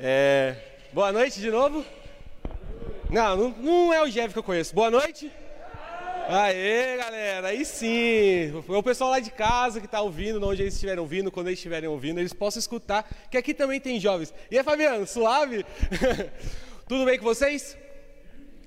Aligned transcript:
É, 0.00 0.54
boa 0.92 1.10
noite 1.10 1.40
de 1.40 1.50
novo. 1.50 1.84
Não, 3.10 3.36
não, 3.36 3.48
não 3.50 3.92
é 3.92 4.00
o 4.00 4.08
Jeff 4.08 4.32
que 4.32 4.38
eu 4.38 4.44
conheço. 4.44 4.72
Boa 4.72 4.92
noite. 4.92 5.28
Aê, 6.28 6.96
galera, 6.96 7.48
aí 7.48 7.64
sim. 7.64 8.52
O 8.68 8.80
pessoal 8.80 9.10
lá 9.10 9.18
de 9.18 9.32
casa 9.32 9.80
que 9.80 9.86
está 9.86 10.00
ouvindo, 10.00 10.46
onde 10.46 10.62
eles 10.62 10.74
estiverem 10.74 11.00
ouvindo, 11.00 11.32
quando 11.32 11.48
eles 11.48 11.58
estiverem 11.58 11.88
ouvindo, 11.88 12.20
eles 12.20 12.32
possam 12.32 12.60
escutar, 12.60 13.10
que 13.28 13.36
aqui 13.36 13.52
também 13.52 13.80
tem 13.80 13.98
jovens. 13.98 14.32
E 14.48 14.56
aí, 14.56 14.62
Fabiano, 14.62 15.04
suave? 15.04 15.66
Tudo 16.86 17.04
bem 17.04 17.18
com 17.18 17.24
vocês? 17.24 17.76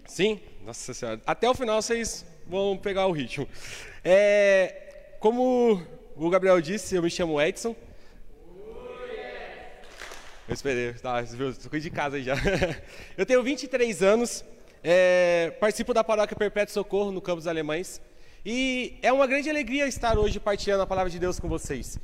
Sim? 0.05 0.37
Nossa 0.65 0.93
Senhora. 0.93 1.21
Até 1.25 1.49
o 1.49 1.53
final 1.53 1.81
vocês 1.81 2.25
vão 2.45 2.75
pegar 2.75 3.07
o 3.07 3.13
ritmo. 3.13 3.47
É, 4.03 5.15
como 5.21 5.81
o 6.17 6.29
Gabriel 6.29 6.59
disse, 6.59 6.93
eu 6.93 7.01
me 7.01 7.09
chamo 7.09 7.41
Edson. 7.41 7.73
Eu 10.51 10.53
esperei, 10.53 10.91
tá? 10.95 11.23
Tô 11.71 11.79
de 11.79 11.89
casa 11.89 12.17
aí 12.17 12.23
já. 12.23 12.35
Eu 13.17 13.25
tenho 13.25 13.41
23 13.41 14.03
anos, 14.03 14.43
é, 14.83 15.49
participo 15.61 15.93
da 15.93 16.03
paróquia 16.03 16.35
Perpétuo 16.35 16.73
Socorro 16.73 17.09
no 17.09 17.21
Campos 17.21 17.47
Alemães. 17.47 18.01
E 18.45 18.99
é 19.01 19.13
uma 19.13 19.25
grande 19.25 19.49
alegria 19.49 19.87
estar 19.87 20.17
hoje 20.17 20.41
partilhando 20.41 20.83
a 20.83 20.85
palavra 20.85 21.09
de 21.09 21.17
Deus 21.17 21.39
com 21.39 21.47
vocês. 21.47 21.97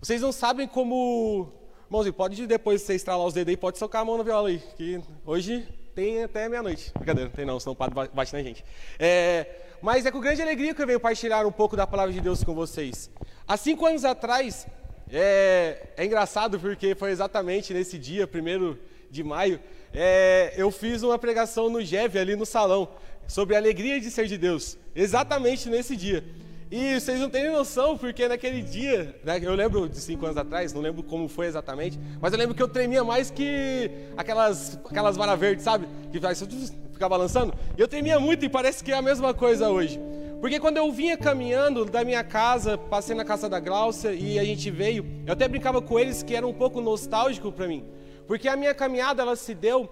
Vocês 0.00 0.20
não 0.20 0.32
sabem 0.32 0.66
como. 0.66 1.52
Mãozinho, 1.88 2.12
pode 2.12 2.44
depois 2.44 2.82
você 2.82 2.96
estralar 2.96 3.24
os 3.24 3.34
dedos 3.34 3.52
aí, 3.52 3.56
pode 3.56 3.78
socar 3.78 4.02
a 4.02 4.04
mão 4.04 4.18
na 4.18 4.24
viola 4.24 4.48
aí, 4.48 4.60
que 4.76 5.00
hoje 5.24 5.68
tem 5.94 6.24
até 6.24 6.48
meia-noite. 6.48 6.90
Brincadeira, 6.94 7.30
tem 7.30 7.44
não, 7.44 7.60
senão 7.60 7.74
o 7.74 7.76
padre 7.76 7.94
bate 8.12 8.32
na 8.32 8.42
gente. 8.42 8.64
É, 8.98 9.46
mas 9.80 10.04
é 10.04 10.10
com 10.10 10.18
grande 10.18 10.42
alegria 10.42 10.74
que 10.74 10.82
eu 10.82 10.86
venho 10.88 10.98
partilhar 10.98 11.46
um 11.46 11.52
pouco 11.52 11.76
da 11.76 11.86
palavra 11.86 12.12
de 12.12 12.20
Deus 12.20 12.42
com 12.42 12.52
vocês. 12.52 13.08
Há 13.46 13.56
cinco 13.56 13.86
anos 13.86 14.04
atrás, 14.04 14.66
é, 15.12 15.88
é 15.96 16.04
engraçado 16.04 16.58
porque 16.58 16.94
foi 16.94 17.10
exatamente 17.10 17.74
nesse 17.74 17.98
dia, 17.98 18.26
primeiro 18.26 18.78
de 19.10 19.22
maio, 19.22 19.60
é, 19.92 20.54
eu 20.56 20.70
fiz 20.70 21.02
uma 21.02 21.18
pregação 21.18 21.68
no 21.68 21.82
GEV 21.82 22.18
ali 22.18 22.34
no 22.34 22.46
salão 22.46 22.88
sobre 23.28 23.54
a 23.54 23.58
alegria 23.58 24.00
de 24.00 24.10
ser 24.10 24.26
de 24.26 24.38
Deus, 24.38 24.78
exatamente 24.94 25.68
nesse 25.68 25.94
dia. 25.94 26.24
E 26.70 26.98
vocês 26.98 27.20
não 27.20 27.28
têm 27.28 27.50
noção, 27.50 27.98
porque 27.98 28.26
naquele 28.26 28.62
dia, 28.62 29.14
né, 29.22 29.38
eu 29.42 29.54
lembro 29.54 29.86
de 29.86 29.98
cinco 29.98 30.24
anos 30.24 30.38
atrás, 30.38 30.72
não 30.72 30.80
lembro 30.80 31.02
como 31.02 31.28
foi 31.28 31.44
exatamente, 31.46 32.00
mas 32.18 32.32
eu 32.32 32.38
lembro 32.38 32.54
que 32.54 32.62
eu 32.62 32.68
tremia 32.68 33.04
mais 33.04 33.30
que 33.30 33.90
aquelas, 34.16 34.80
aquelas 34.82 35.14
varas 35.14 35.38
verdes, 35.38 35.62
sabe? 35.62 35.86
Que 36.10 36.18
vai 36.18 36.34
ficar 36.34 37.10
balançando. 37.10 37.52
Eu 37.76 37.86
tremia 37.86 38.18
muito 38.18 38.46
e 38.46 38.48
parece 38.48 38.82
que 38.82 38.90
é 38.90 38.96
a 38.96 39.02
mesma 39.02 39.34
coisa 39.34 39.68
hoje. 39.68 40.00
Porque 40.42 40.58
quando 40.58 40.76
eu 40.76 40.90
vinha 40.90 41.16
caminhando 41.16 41.84
da 41.84 42.02
minha 42.02 42.24
casa, 42.24 42.76
passei 42.76 43.14
na 43.14 43.24
casa 43.24 43.48
da 43.48 43.60
Gláucia 43.60 44.12
e 44.12 44.40
a 44.40 44.44
gente 44.44 44.72
veio, 44.72 45.06
eu 45.24 45.34
até 45.34 45.46
brincava 45.46 45.80
com 45.80 46.00
eles 46.00 46.20
que 46.24 46.34
era 46.34 46.44
um 46.44 46.52
pouco 46.52 46.80
nostálgico 46.80 47.52
para 47.52 47.68
mim. 47.68 47.84
Porque 48.26 48.48
a 48.48 48.56
minha 48.56 48.74
caminhada 48.74 49.22
ela 49.22 49.36
se 49.36 49.54
deu 49.54 49.88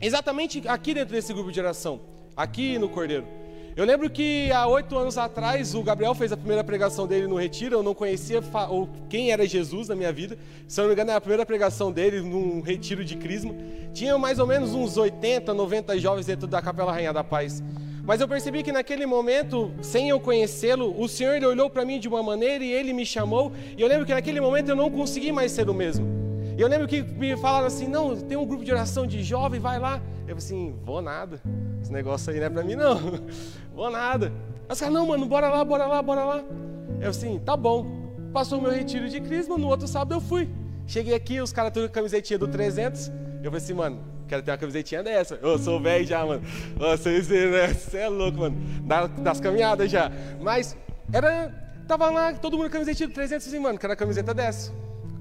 exatamente 0.00 0.62
aqui 0.68 0.94
dentro 0.94 1.12
desse 1.12 1.32
grupo 1.32 1.50
de 1.50 1.58
oração, 1.58 2.00
aqui 2.36 2.78
no 2.78 2.88
Cordeiro. 2.88 3.26
Eu 3.74 3.84
lembro 3.84 4.08
que 4.08 4.48
há 4.52 4.64
oito 4.68 4.96
anos 4.96 5.18
atrás 5.18 5.74
o 5.74 5.82
Gabriel 5.82 6.14
fez 6.14 6.30
a 6.30 6.36
primeira 6.36 6.62
pregação 6.62 7.04
dele 7.04 7.26
no 7.26 7.34
retiro. 7.34 7.74
Eu 7.74 7.82
não 7.82 7.94
conhecia 7.96 8.40
ou 8.70 8.88
quem 9.10 9.32
era 9.32 9.44
Jesus 9.44 9.88
na 9.88 9.96
minha 9.96 10.12
vida. 10.12 10.38
Se 10.68 10.80
eu 10.80 10.84
não 10.84 10.90
me 10.90 10.94
engano, 10.94 11.10
era 11.10 11.18
a 11.18 11.20
primeira 11.20 11.44
pregação 11.44 11.90
dele 11.90 12.20
num 12.20 12.60
retiro 12.60 13.04
de 13.04 13.16
crisma. 13.16 13.52
Tinha 13.92 14.16
mais 14.16 14.38
ou 14.38 14.46
menos 14.46 14.72
uns 14.72 14.96
80, 14.96 15.52
90 15.52 15.98
jovens 15.98 16.26
dentro 16.26 16.46
da 16.46 16.62
Capela 16.62 16.92
Rainha 16.92 17.12
da 17.12 17.24
Paz. 17.24 17.60
Mas 18.06 18.20
eu 18.20 18.28
percebi 18.28 18.62
que 18.62 18.70
naquele 18.70 19.06
momento, 19.06 19.72
sem 19.80 20.10
eu 20.10 20.20
conhecê-lo, 20.20 20.94
o 21.00 21.08
Senhor 21.08 21.34
ele 21.34 21.46
olhou 21.46 21.70
para 21.70 21.84
mim 21.84 21.98
de 21.98 22.06
uma 22.06 22.22
maneira 22.22 22.62
e 22.62 22.70
ele 22.70 22.92
me 22.92 23.06
chamou. 23.06 23.52
E 23.76 23.80
eu 23.80 23.88
lembro 23.88 24.04
que 24.04 24.12
naquele 24.12 24.40
momento 24.40 24.68
eu 24.68 24.76
não 24.76 24.90
consegui 24.90 25.32
mais 25.32 25.52
ser 25.52 25.70
o 25.70 25.74
mesmo. 25.74 26.06
E 26.56 26.60
eu 26.60 26.68
lembro 26.68 26.86
que 26.86 27.02
me 27.02 27.36
falaram 27.36 27.66
assim: 27.66 27.88
não, 27.88 28.14
tem 28.14 28.36
um 28.36 28.44
grupo 28.44 28.64
de 28.64 28.70
oração 28.70 29.06
de 29.06 29.22
jovem, 29.22 29.58
vai 29.58 29.78
lá. 29.78 30.02
Eu 30.28 30.36
falei 30.36 30.36
assim: 30.36 30.74
vou 30.84 31.00
nada. 31.00 31.40
Esse 31.82 31.92
negócio 31.92 32.30
aí 32.30 32.38
não 32.38 32.46
é 32.46 32.50
para 32.50 32.62
mim, 32.62 32.74
não. 32.74 32.98
Vou 33.74 33.90
nada. 33.90 34.32
Os 34.70 34.78
caras, 34.78 34.94
não, 34.94 35.06
mano, 35.06 35.26
bora 35.26 35.48
lá, 35.48 35.64
bora 35.64 35.86
lá, 35.86 36.00
bora 36.00 36.24
lá. 36.24 36.44
Eu 37.00 37.10
assim: 37.10 37.38
tá 37.40 37.56
bom. 37.56 38.04
Passou 38.32 38.58
o 38.58 38.62
meu 38.62 38.70
retiro 38.70 39.08
de 39.08 39.20
crisma, 39.20 39.56
no 39.56 39.68
outro 39.68 39.86
sábado 39.86 40.14
eu 40.14 40.20
fui. 40.20 40.48
Cheguei 40.86 41.14
aqui, 41.14 41.40
os 41.40 41.52
caras 41.52 41.72
tudo 41.72 41.84
com 41.84 41.92
a 41.92 41.94
camisetinha 41.94 42.38
do 42.38 42.48
300. 42.48 43.08
Eu 43.42 43.50
falei 43.50 43.58
assim, 43.58 43.74
mano, 43.74 44.00
quero 44.28 44.42
ter 44.42 44.50
uma 44.50 44.58
camisetinha 44.58 45.02
dessa. 45.02 45.38
Eu 45.42 45.58
sou 45.58 45.80
velho 45.80 46.06
já, 46.06 46.24
mano. 46.24 46.42
Vocês, 46.76 47.28
né? 47.28 47.68
Você 47.68 47.98
é 47.98 48.08
louco, 48.08 48.38
mano. 48.38 48.56
Das 49.22 49.40
caminhadas 49.40 49.90
já. 49.90 50.10
Mas 50.40 50.76
era. 51.12 51.62
Tava 51.86 52.08
lá, 52.08 52.32
todo 52.32 52.56
mundo 52.56 52.66
com 52.66 52.72
camisetinha 52.72 53.08
do 53.08 53.12
300, 53.12 53.46
assim, 53.46 53.58
mano, 53.58 53.78
quero 53.78 53.90
uma 53.92 53.96
camiseta 53.96 54.32
dessa. 54.32 54.72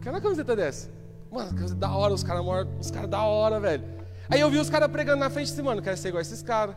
Quero 0.01 0.15
uma 0.15 0.21
camiseta 0.21 0.55
dessa. 0.55 0.89
Mano, 1.29 1.49
camiseta 1.49 1.75
da 1.75 1.91
hora, 1.91 2.13
os 2.13 2.23
caras 2.23 2.43
os 2.79 2.89
cara 2.89 3.05
da 3.05 3.21
hora, 3.21 3.59
velho. 3.59 3.83
Aí 4.29 4.39
eu 4.39 4.49
vi 4.49 4.57
os 4.57 4.69
caras 4.69 4.89
pregando 4.89 5.19
na 5.19 5.29
frente, 5.29 5.51
assim, 5.51 5.61
mano, 5.61 5.81
quero 5.81 5.97
ser 5.97 6.07
igual 6.07 6.19
a 6.19 6.21
esses 6.21 6.41
caras. 6.41 6.75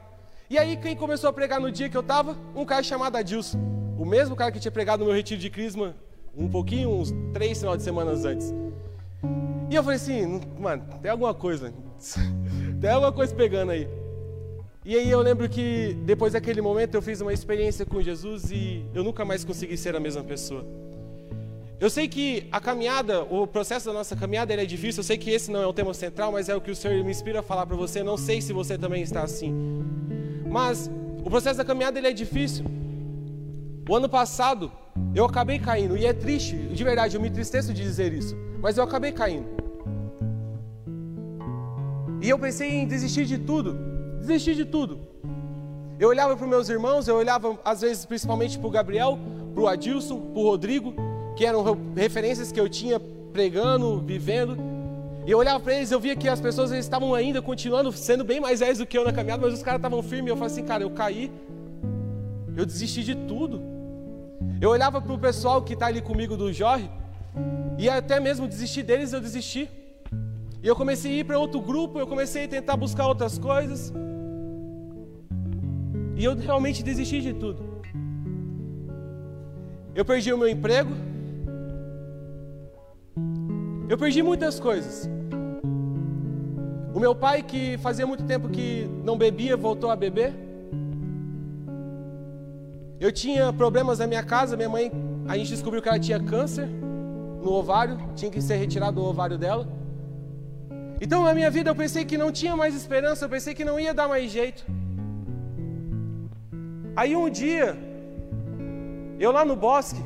E 0.51 0.59
aí 0.59 0.77
quem 0.77 0.97
começou 0.97 1.31
a 1.31 1.33
pregar 1.33 1.61
no 1.61 1.71
dia 1.71 1.89
que 1.89 1.97
eu 1.97 2.03
tava? 2.03 2.37
Um 2.55 2.65
cara 2.65 2.83
chamado 2.83 3.17
Adilson. 3.17 3.59
O 3.97 4.05
mesmo 4.05 4.35
cara 4.35 4.51
que 4.51 4.59
tinha 4.59 4.73
pregado 4.73 5.01
no 5.01 5.07
meu 5.07 5.15
retiro 5.15 5.41
de 5.41 5.51
crisma 5.51 5.95
um 6.37 6.49
pouquinho, 6.49 6.91
uns 6.91 7.15
três 7.33 7.59
final 7.59 7.77
de 7.77 7.83
semanas 7.83 8.25
antes. 8.25 8.53
E 9.71 9.75
eu 9.75 9.83
falei 9.83 9.97
assim, 9.97 10.41
mano, 10.59 10.85
tem 11.03 11.11
alguma 11.11 11.35
coisa. 11.35 11.73
tem 12.81 12.91
alguma 12.91 13.13
coisa 13.13 13.35
pegando 13.35 13.73
aí. 13.73 13.89
E 14.85 14.95
aí 14.95 15.11
eu 15.11 15.21
lembro 15.21 15.49
que 15.49 15.97
depois 16.05 16.35
daquele 16.35 16.61
momento 16.61 16.95
eu 16.95 17.03
fiz 17.03 17.21
uma 17.21 17.33
experiência 17.33 17.85
com 17.85 18.01
Jesus 18.01 18.53
e 18.53 18.87
eu 18.95 19.03
nunca 19.03 19.25
mais 19.25 19.45
consegui 19.45 19.77
ser 19.77 19.97
a 19.97 20.01
mesma 20.01 20.23
pessoa. 20.23 20.65
Eu 21.79 21.91
sei 21.91 22.07
que 22.07 22.47
a 22.53 22.61
caminhada, 22.61 23.25
o 23.25 23.47
processo 23.47 23.87
da 23.87 23.93
nossa 23.93 24.15
caminhada 24.15 24.55
é 24.55 24.65
difícil, 24.65 25.01
eu 25.01 25.05
sei 25.05 25.19
que 25.19 25.29
esse 25.31 25.51
não 25.51 25.61
é 25.61 25.67
o 25.67 25.73
tema 25.73 25.93
central, 25.93 26.33
mas 26.33 26.49
é 26.49 26.55
o 26.55 26.61
que 26.61 26.71
o 26.71 26.77
Senhor 26.77 27.05
me 27.05 27.11
inspira 27.11 27.41
a 27.41 27.43
falar 27.43 27.67
para 27.67 27.77
você, 27.77 28.03
não 28.03 28.17
sei 28.17 28.41
se 28.41 28.53
você 28.53 28.79
também 28.79 29.03
está 29.03 29.25
assim. 29.25 29.53
Mas 30.49 30.89
o 31.19 31.29
processo 31.29 31.59
da 31.59 31.65
caminhada 31.65 31.99
ele 31.99 32.07
é 32.07 32.13
difícil. 32.13 32.65
O 33.89 33.95
ano 33.95 34.09
passado 34.09 34.71
eu 35.15 35.25
acabei 35.25 35.59
caindo, 35.59 35.97
e 35.97 36.07
é 36.07 36.13
triste, 36.13 36.57
de 36.57 36.85
verdade, 36.85 37.17
eu 37.17 37.21
me 37.21 37.29
entristeço 37.29 37.75
de 37.75 37.83
dizer 37.83 38.13
isso, 38.13 38.37
mas 38.61 38.77
eu 38.77 38.85
acabei 38.85 39.13
caindo. 39.13 39.47
E 42.21 42.29
eu 42.29 42.39
pensei 42.39 42.71
em 42.71 42.87
desistir 42.87 43.25
de 43.25 43.39
tudo, 43.39 43.77
desistir 44.21 44.55
de 44.55 44.65
tudo. 44.65 44.99
Eu 45.99 46.09
olhava 46.09 46.37
para 46.37 46.45
os 46.45 46.51
meus 46.51 46.69
irmãos, 46.69 47.09
eu 47.09 47.17
olhava 47.17 47.59
às 47.65 47.81
vezes 47.81 48.05
principalmente 48.05 48.59
para 48.59 48.69
o 48.69 48.71
Gabriel, 48.71 49.19
para 49.55 49.63
o 49.63 49.69
Adilson, 49.69 50.21
para 50.21 50.41
o 50.41 50.43
Rodrigo, 50.43 50.95
que 51.37 51.45
eram 51.45 51.65
referências 51.95 52.53
que 52.53 52.61
eu 52.61 52.69
tinha 52.69 53.01
pregando, 53.33 54.01
vivendo. 54.01 54.57
E 55.27 55.31
eu 55.31 55.39
olhava 55.39 55.59
para 55.61 55.75
eles, 55.75 55.91
eu 55.91 55.99
via 55.99 56.15
que 56.15 56.29
as 56.29 56.41
pessoas 56.41 56.71
estavam 56.71 57.15
ainda 57.15 57.43
continuando 57.43 57.91
sendo 57.93 58.25
bem 58.25 58.41
mais 58.41 58.61
velhos 58.61 58.79
do 58.79 58.87
que 58.87 58.97
eu 58.97 59.05
na 59.05 59.13
caminhada, 59.13 59.43
mas 59.43 59.55
os 59.55 59.63
caras 59.63 59.79
estavam 59.79 60.03
firmes. 60.03 60.31
Eu 60.31 60.37
falei 60.37 60.53
assim, 60.53 60.65
cara, 60.65 60.83
eu 60.83 60.91
caí, 60.91 61.33
eu 62.57 62.65
desisti 62.65 63.03
de 63.03 63.15
tudo. 63.15 63.61
Eu 64.61 64.71
olhava 64.71 65.01
para 65.01 65.13
o 65.13 65.19
pessoal 65.19 65.63
que 65.63 65.75
está 65.75 65.87
ali 65.87 66.01
comigo 66.01 66.37
do 66.37 66.53
Jorge, 66.53 66.91
e 67.79 67.89
até 67.89 68.19
mesmo 68.19 68.49
desistir 68.49 68.83
deles, 68.83 69.13
eu 69.13 69.21
desisti. 69.21 69.69
E 70.63 70.67
eu 70.67 70.75
comecei 70.75 71.13
a 71.13 71.15
ir 71.21 71.25
para 71.25 71.39
outro 71.39 71.61
grupo, 71.61 71.99
eu 71.99 72.07
comecei 72.07 72.45
a 72.45 72.49
tentar 72.49 72.77
buscar 72.77 73.07
outras 73.07 73.39
coisas. 73.39 73.93
E 76.17 76.25
eu 76.25 76.35
realmente 76.35 76.83
desisti 76.83 77.21
de 77.21 77.35
tudo. 77.35 77.63
Eu 79.95 80.05
perdi 80.05 80.33
o 80.33 80.39
meu 80.39 80.49
emprego. 80.49 80.91
Eu 83.89 83.99
perdi 83.99 84.23
muitas 84.23 84.59
coisas. 84.59 85.09
O 86.95 86.99
meu 86.99 87.15
pai, 87.15 87.43
que 87.43 87.77
fazia 87.79 88.07
muito 88.07 88.25
tempo 88.25 88.49
que 88.49 88.89
não 89.05 89.19
bebia, 89.19 89.57
voltou 89.57 89.91
a 89.91 89.97
beber. 89.97 90.33
Eu 92.99 93.13
tinha 93.13 93.53
problemas 93.53 93.99
na 93.99 94.07
minha 94.07 94.23
casa, 94.23 94.57
minha 94.57 94.69
mãe, 94.69 94.91
a 95.29 95.37
gente 95.37 95.51
descobriu 95.51 95.83
que 95.83 95.89
ela 95.89 96.01
tinha 96.01 96.19
câncer 96.19 96.69
no 97.47 97.53
ovário, 97.53 97.97
tinha 98.17 98.31
que 98.31 98.43
ser 98.43 98.57
retirado 98.57 99.01
o 99.01 99.05
ovário 99.05 99.39
dela. 99.39 99.65
Então 101.01 101.23
na 101.23 101.33
minha 101.33 101.51
vida 101.57 101.71
eu 101.71 101.77
pensei 101.77 102.05
que 102.05 102.19
não 102.19 102.33
tinha 102.33 102.57
mais 102.57 102.75
esperança, 102.75 103.25
eu 103.25 103.29
pensei 103.29 103.55
que 103.55 103.65
não 103.65 103.79
ia 103.79 103.95
dar 103.95 104.09
mais 104.09 104.31
jeito. 104.31 104.67
Aí 106.97 107.15
um 107.15 107.31
dia, 107.31 107.77
eu 109.21 109.31
lá 109.31 109.45
no 109.45 109.55
bosque, 109.55 110.03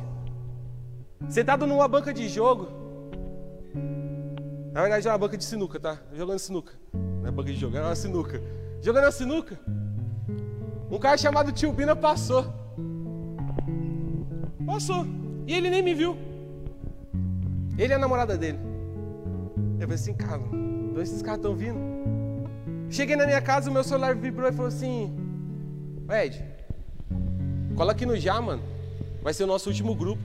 sentado 1.29 1.65
numa 1.65 1.87
banca 1.87 2.13
de 2.13 2.29
jogo, 2.29 2.67
na 4.71 4.81
verdade 4.81 5.07
é 5.07 5.11
uma 5.11 5.17
banca 5.17 5.37
de 5.37 5.43
sinuca, 5.43 5.79
tá? 5.79 5.97
Jogando 6.13 6.39
sinuca. 6.39 6.73
Não 6.93 7.27
é 7.27 7.31
banca 7.31 7.51
de 7.51 7.59
jogo, 7.59 7.75
é 7.75 7.81
uma 7.81 7.95
sinuca. 7.95 8.41
Jogando 8.81 9.05
a 9.05 9.11
sinuca, 9.11 9.59
um 10.91 10.99
cara 10.99 11.17
chamado 11.17 11.51
Tio 11.51 11.71
Bina 11.73 11.95
passou. 11.95 12.45
Passou. 14.65 15.07
E 15.47 15.55
ele 15.55 15.69
nem 15.71 15.81
me 15.81 15.95
viu. 15.95 16.30
Ele 17.81 17.93
é 17.93 17.95
a 17.95 17.99
namorada 17.99 18.37
dele. 18.37 18.59
Eu 19.79 19.87
falei 19.87 19.95
assim, 19.95 20.13
cara, 20.13 20.43
Dois 20.93 21.09
esses 21.09 21.21
caras 21.21 21.39
estão 21.39 21.55
vindo. 21.55 21.79
Cheguei 22.89 23.15
na 23.15 23.25
minha 23.25 23.41
casa, 23.41 23.69
o 23.69 23.73
meu 23.73 23.83
celular 23.83 24.13
vibrou 24.15 24.47
e 24.47 24.51
falou 24.51 24.67
assim: 24.67 25.15
Ed, 26.09 26.45
cola 27.75 27.93
aqui 27.93 28.05
no 28.05 28.15
já, 28.17 28.39
mano. 28.41 28.61
Vai 29.23 29.33
ser 29.33 29.45
o 29.45 29.47
nosso 29.47 29.69
último 29.69 29.95
grupo. 29.95 30.21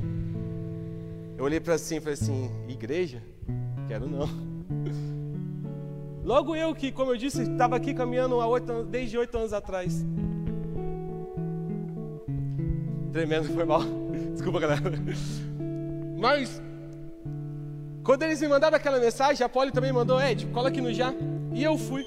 Eu 1.38 1.44
olhei 1.44 1.60
para 1.60 1.74
assim 1.74 1.96
e 1.96 2.00
falei 2.00 2.14
assim: 2.14 2.50
Igreja? 2.68 3.22
Quero 3.86 4.08
não. 4.08 4.28
Logo 6.24 6.56
eu 6.56 6.74
que, 6.74 6.90
como 6.90 7.12
eu 7.12 7.16
disse, 7.16 7.42
estava 7.42 7.76
aqui 7.76 7.94
caminhando 7.94 8.40
há 8.40 8.48
8 8.48 8.72
anos, 8.72 8.88
desde 8.88 9.16
oito 9.16 9.38
anos 9.38 9.52
atrás. 9.52 10.04
Tremendo, 13.12 13.48
foi 13.54 13.64
mal. 13.64 13.82
Desculpa, 14.34 14.58
galera. 14.58 14.82
Mas, 16.18 16.60
quando 18.06 18.22
eles 18.22 18.40
me 18.40 18.46
mandaram 18.46 18.76
aquela 18.76 19.00
mensagem, 19.00 19.44
a 19.44 19.48
Polly 19.48 19.72
também 19.72 19.92
mandou, 19.92 20.22
Ed, 20.22 20.46
cola 20.46 20.68
aqui 20.68 20.80
no 20.80 20.94
já. 20.94 21.12
E 21.52 21.64
eu 21.64 21.76
fui. 21.76 22.06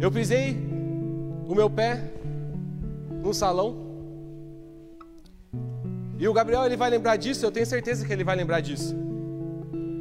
Eu 0.00 0.10
pisei 0.10 0.56
o 1.46 1.54
meu 1.54 1.68
pé 1.68 2.02
no 3.22 3.34
salão. 3.34 3.76
E 6.18 6.26
o 6.26 6.32
Gabriel, 6.32 6.64
ele 6.64 6.78
vai 6.78 6.88
lembrar 6.88 7.16
disso, 7.16 7.44
eu 7.44 7.50
tenho 7.50 7.66
certeza 7.66 8.06
que 8.06 8.12
ele 8.12 8.24
vai 8.24 8.34
lembrar 8.34 8.60
disso. 8.60 8.96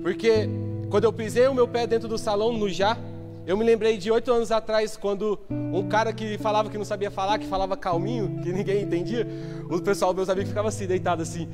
Porque 0.02 0.48
quando 0.90 1.04
eu 1.04 1.12
pisei 1.12 1.46
o 1.48 1.54
meu 1.54 1.68
pé 1.68 1.86
dentro 1.86 2.08
do 2.08 2.18
salão, 2.18 2.54
no 2.54 2.70
já, 2.70 2.98
eu 3.46 3.58
me 3.58 3.66
lembrei 3.66 3.98
de 3.98 4.10
oito 4.10 4.32
anos 4.32 4.50
atrás, 4.50 4.96
quando 4.96 5.38
um 5.50 5.90
cara 5.90 6.14
que 6.14 6.38
falava 6.38 6.70
que 6.70 6.78
não 6.78 6.86
sabia 6.86 7.12
falar, 7.12 7.38
que 7.38 7.48
falava 7.48 7.76
calminho, 7.76 8.40
que 8.42 8.54
ninguém 8.54 8.84
entendia, 8.84 9.28
o 9.70 9.82
pessoal, 9.82 10.14
meus 10.14 10.30
amigos, 10.30 10.50
ficava 10.50 10.70
assim, 10.70 10.88
deitado 10.88 11.22
assim. 11.22 11.50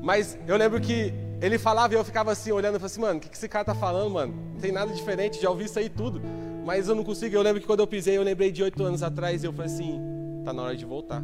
Mas 0.00 0.38
eu 0.46 0.56
lembro 0.56 0.80
que 0.80 1.12
ele 1.40 1.58
falava 1.58 1.94
e 1.94 1.96
eu 1.96 2.04
ficava 2.04 2.32
assim, 2.32 2.52
olhando, 2.52 2.76
e 2.76 2.78
falava 2.78 2.86
assim, 2.86 3.00
mano, 3.00 3.18
o 3.18 3.20
que, 3.20 3.28
que 3.28 3.36
esse 3.36 3.48
cara 3.48 3.64
tá 3.64 3.74
falando, 3.74 4.10
mano? 4.10 4.34
Não 4.54 4.60
tem 4.60 4.72
nada 4.72 4.92
diferente, 4.92 5.40
já 5.40 5.48
ouvi 5.48 5.64
isso 5.64 5.78
aí 5.78 5.88
tudo. 5.88 6.20
Mas 6.64 6.88
eu 6.88 6.94
não 6.94 7.02
consigo, 7.02 7.34
eu 7.34 7.42
lembro 7.42 7.60
que 7.60 7.66
quando 7.66 7.80
eu 7.80 7.86
pisei, 7.86 8.16
eu 8.16 8.22
lembrei 8.22 8.52
de 8.52 8.62
oito 8.62 8.82
anos 8.84 9.02
atrás, 9.02 9.42
e 9.42 9.46
eu 9.46 9.52
falei 9.52 9.72
assim, 9.72 10.00
tá 10.44 10.52
na 10.52 10.62
hora 10.62 10.76
de 10.76 10.84
voltar. 10.84 11.22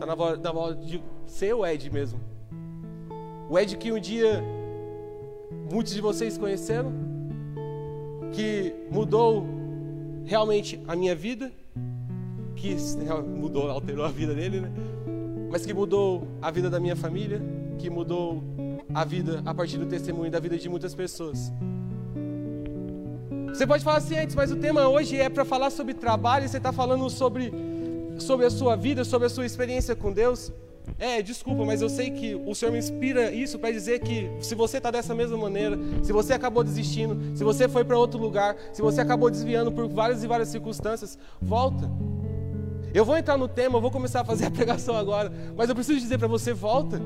Tá 0.00 0.06
na 0.06 0.14
hora, 0.14 0.36
na 0.36 0.52
hora 0.52 0.74
de 0.74 1.02
ser 1.26 1.54
o 1.54 1.64
Ed 1.64 1.88
mesmo. 1.90 2.20
O 3.48 3.58
Ed 3.58 3.76
que 3.76 3.92
um 3.92 4.00
dia 4.00 4.42
muitos 5.70 5.94
de 5.94 6.00
vocês 6.00 6.36
conheceram, 6.36 6.92
que 8.32 8.74
mudou 8.90 9.46
realmente 10.24 10.80
a 10.86 10.96
minha 10.96 11.14
vida, 11.14 11.52
que 12.56 12.76
mudou, 13.26 13.70
alterou 13.70 14.04
a 14.04 14.08
vida 14.08 14.34
dele, 14.34 14.60
né? 14.60 14.70
Mas 15.50 15.66
que 15.66 15.74
mudou 15.74 16.26
a 16.40 16.50
vida 16.50 16.70
da 16.70 16.80
minha 16.80 16.96
família, 16.96 17.40
que 17.78 17.90
mudou 17.90 18.42
a 18.94 19.04
vida 19.04 19.42
a 19.44 19.54
partir 19.54 19.78
do 19.78 19.86
testemunho 19.86 20.30
da 20.30 20.40
vida 20.40 20.58
de 20.58 20.68
muitas 20.68 20.94
pessoas. 20.94 21.52
Você 23.48 23.66
pode 23.66 23.84
falar 23.84 23.98
assim 23.98 24.16
antes, 24.16 24.34
mas 24.34 24.50
o 24.50 24.56
tema 24.56 24.88
hoje 24.88 25.16
é 25.18 25.28
para 25.28 25.44
falar 25.44 25.70
sobre 25.70 25.92
trabalho, 25.92 26.48
você 26.48 26.56
está 26.56 26.72
falando 26.72 27.08
sobre, 27.10 27.52
sobre 28.18 28.46
a 28.46 28.50
sua 28.50 28.76
vida, 28.76 29.04
sobre 29.04 29.26
a 29.26 29.30
sua 29.30 29.44
experiência 29.44 29.94
com 29.94 30.10
Deus. 30.10 30.50
É, 30.98 31.22
desculpa, 31.22 31.64
mas 31.64 31.82
eu 31.82 31.88
sei 31.88 32.10
que 32.10 32.34
o 32.34 32.54
Senhor 32.54 32.72
me 32.72 32.78
inspira 32.78 33.30
isso 33.30 33.58
para 33.58 33.70
dizer 33.70 34.00
que 34.00 34.30
se 34.40 34.54
você 34.54 34.78
está 34.78 34.90
dessa 34.90 35.14
mesma 35.14 35.36
maneira, 35.36 35.78
se 36.02 36.12
você 36.12 36.32
acabou 36.32 36.64
desistindo, 36.64 37.36
se 37.36 37.44
você 37.44 37.68
foi 37.68 37.84
para 37.84 37.98
outro 37.98 38.20
lugar, 38.20 38.56
se 38.72 38.80
você 38.80 39.00
acabou 39.00 39.30
desviando 39.30 39.70
por 39.70 39.88
várias 39.88 40.24
e 40.24 40.26
várias 40.26 40.48
circunstâncias, 40.48 41.18
volta. 41.40 41.90
Eu 42.94 43.04
vou 43.04 43.16
entrar 43.16 43.36
no 43.36 43.48
tema, 43.48 43.78
eu 43.78 43.80
vou 43.80 43.90
começar 43.90 44.20
a 44.20 44.24
fazer 44.24 44.46
a 44.46 44.50
pregação 44.52 44.96
agora, 44.96 45.32
mas 45.56 45.68
eu 45.68 45.74
preciso 45.74 46.00
dizer 46.00 46.18
para 46.18 46.28
você: 46.28 46.52
volta. 46.52 47.00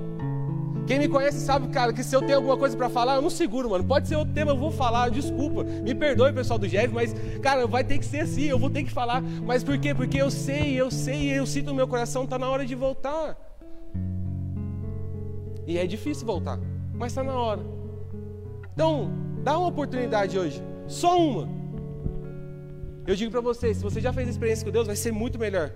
Quem 0.87 1.01
me 1.01 1.09
conhece 1.09 1.41
sabe, 1.41 1.67
cara, 1.69 1.93
que 1.93 2.05
se 2.05 2.15
eu 2.15 2.21
tenho 2.21 2.37
alguma 2.37 2.57
coisa 2.57 2.77
para 2.77 2.89
falar, 2.89 3.17
eu 3.17 3.23
não 3.23 3.29
seguro, 3.29 3.71
mano. 3.71 3.83
Pode 3.83 4.07
ser 4.07 4.15
outro 4.15 4.33
tema, 4.33 4.53
eu 4.53 4.57
vou 4.57 4.71
falar, 4.71 5.11
desculpa. 5.11 5.65
Me 5.65 5.93
perdoe, 5.95 6.33
pessoal 6.33 6.61
do 6.61 6.69
Jeff, 6.69 6.95
mas, 6.95 7.13
cara, 7.43 7.67
vai 7.67 7.83
ter 7.83 7.99
que 7.99 8.05
ser 8.05 8.21
assim, 8.21 8.45
eu 8.45 8.59
vou 8.59 8.71
ter 8.71 8.85
que 8.85 8.91
falar. 8.91 9.21
Mas 9.21 9.65
por 9.65 9.77
quê? 9.79 9.93
Porque 9.93 10.17
eu 10.17 10.31
sei, 10.31 10.81
eu 10.81 10.89
sei, 10.89 11.37
eu 11.37 11.45
sinto 11.45 11.67
no 11.67 11.75
meu 11.75 11.89
coração, 11.89 12.23
está 12.23 12.39
na 12.39 12.49
hora 12.49 12.65
de 12.65 12.75
voltar. 12.77 13.37
E 15.67 15.77
é 15.77 15.87
difícil 15.87 16.25
voltar, 16.25 16.61
mas 16.95 17.11
está 17.11 17.25
na 17.25 17.35
hora. 17.35 17.63
Então, 18.73 19.11
dá 19.43 19.59
uma 19.59 19.69
oportunidade 19.69 20.39
hoje, 20.39 20.63
só 20.87 21.19
uma. 21.19 21.49
Eu 23.05 23.17
digo 23.17 23.33
para 23.33 23.41
você, 23.41 23.75
se 23.75 23.83
você 23.83 24.01
já 24.01 24.13
fez 24.13 24.29
experiência 24.29 24.65
com 24.65 24.71
Deus, 24.71 24.87
vai 24.87 24.95
ser 24.95 25.11
muito 25.11 25.37
melhor. 25.37 25.73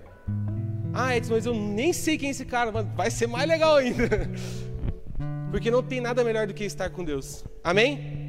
Ah, 0.93 1.15
Edson, 1.15 1.33
mas 1.33 1.45
eu 1.45 1.53
nem 1.53 1.91
sei 1.91 2.17
quem 2.17 2.29
é 2.29 2.31
esse 2.31 2.45
cara, 2.45 2.71
mas 2.71 2.85
vai 2.95 3.11
ser 3.11 3.27
mais 3.27 3.47
legal 3.47 3.75
ainda. 3.75 4.07
Porque 5.51 5.69
não 5.69 5.83
tem 5.83 5.99
nada 5.99 6.23
melhor 6.23 6.47
do 6.47 6.53
que 6.53 6.63
estar 6.63 6.89
com 6.89 7.03
Deus. 7.03 7.43
Amém? 7.61 8.21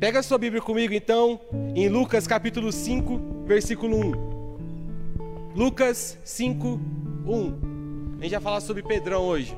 Pega 0.00 0.18
a 0.18 0.22
sua 0.22 0.36
Bíblia 0.36 0.60
comigo 0.60 0.92
então, 0.92 1.40
em 1.74 1.88
Lucas 1.88 2.26
capítulo 2.26 2.72
5, 2.72 3.44
versículo 3.46 3.96
1. 3.96 5.54
Lucas 5.54 6.18
5, 6.24 6.80
1. 7.24 8.18
A 8.18 8.22
gente 8.24 8.32
vai 8.32 8.40
falar 8.40 8.60
sobre 8.60 8.82
Pedrão 8.82 9.22
hoje. 9.22 9.54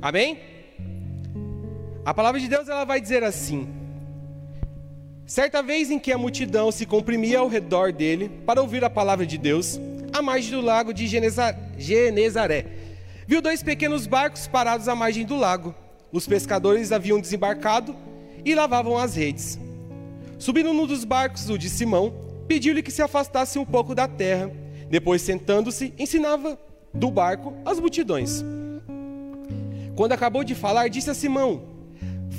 Amém? 0.00 0.51
A 2.04 2.12
palavra 2.12 2.40
de 2.40 2.48
Deus 2.48 2.68
ela 2.68 2.84
vai 2.84 3.00
dizer 3.00 3.22
assim: 3.22 3.68
Certa 5.24 5.62
vez 5.62 5.90
em 5.90 6.00
que 6.00 6.10
a 6.10 6.18
multidão 6.18 6.72
se 6.72 6.84
comprimia 6.84 7.38
ao 7.38 7.48
redor 7.48 7.92
dele 7.92 8.28
para 8.44 8.60
ouvir 8.60 8.84
a 8.84 8.90
palavra 8.90 9.24
de 9.24 9.38
Deus, 9.38 9.80
à 10.12 10.20
margem 10.20 10.50
do 10.50 10.60
lago 10.60 10.92
de 10.92 11.06
Genezaré, 11.06 12.66
viu 13.26 13.40
dois 13.40 13.62
pequenos 13.62 14.06
barcos 14.06 14.48
parados 14.48 14.88
à 14.88 14.96
margem 14.96 15.24
do 15.24 15.36
lago. 15.36 15.74
Os 16.10 16.26
pescadores 16.26 16.90
haviam 16.90 17.20
desembarcado 17.20 17.96
e 18.44 18.54
lavavam 18.54 18.98
as 18.98 19.14
redes. 19.14 19.58
Subindo 20.38 20.74
num 20.74 20.86
dos 20.86 21.04
barcos, 21.04 21.48
o 21.48 21.56
de 21.56 21.70
Simão, 21.70 22.12
pediu-lhe 22.48 22.82
que 22.82 22.90
se 22.90 23.00
afastasse 23.00 23.60
um 23.60 23.64
pouco 23.64 23.94
da 23.94 24.08
terra. 24.08 24.50
Depois, 24.90 25.22
sentando-se, 25.22 25.94
ensinava 25.96 26.58
do 26.92 27.10
barco 27.12 27.54
as 27.64 27.78
multidões. 27.78 28.44
Quando 29.94 30.12
acabou 30.12 30.42
de 30.42 30.54
falar, 30.54 30.88
disse 30.88 31.08
a 31.08 31.14
Simão: 31.14 31.71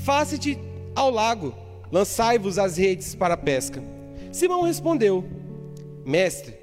Faça-te 0.04 0.60
ao 0.94 1.10
lago, 1.10 1.56
lançai-vos 1.90 2.60
as 2.60 2.76
redes 2.76 3.16
para 3.16 3.36
a 3.36 3.38
pesca. 3.38 3.82
Simão 4.34 4.64
respondeu: 4.64 5.24
Mestre, 6.06 6.56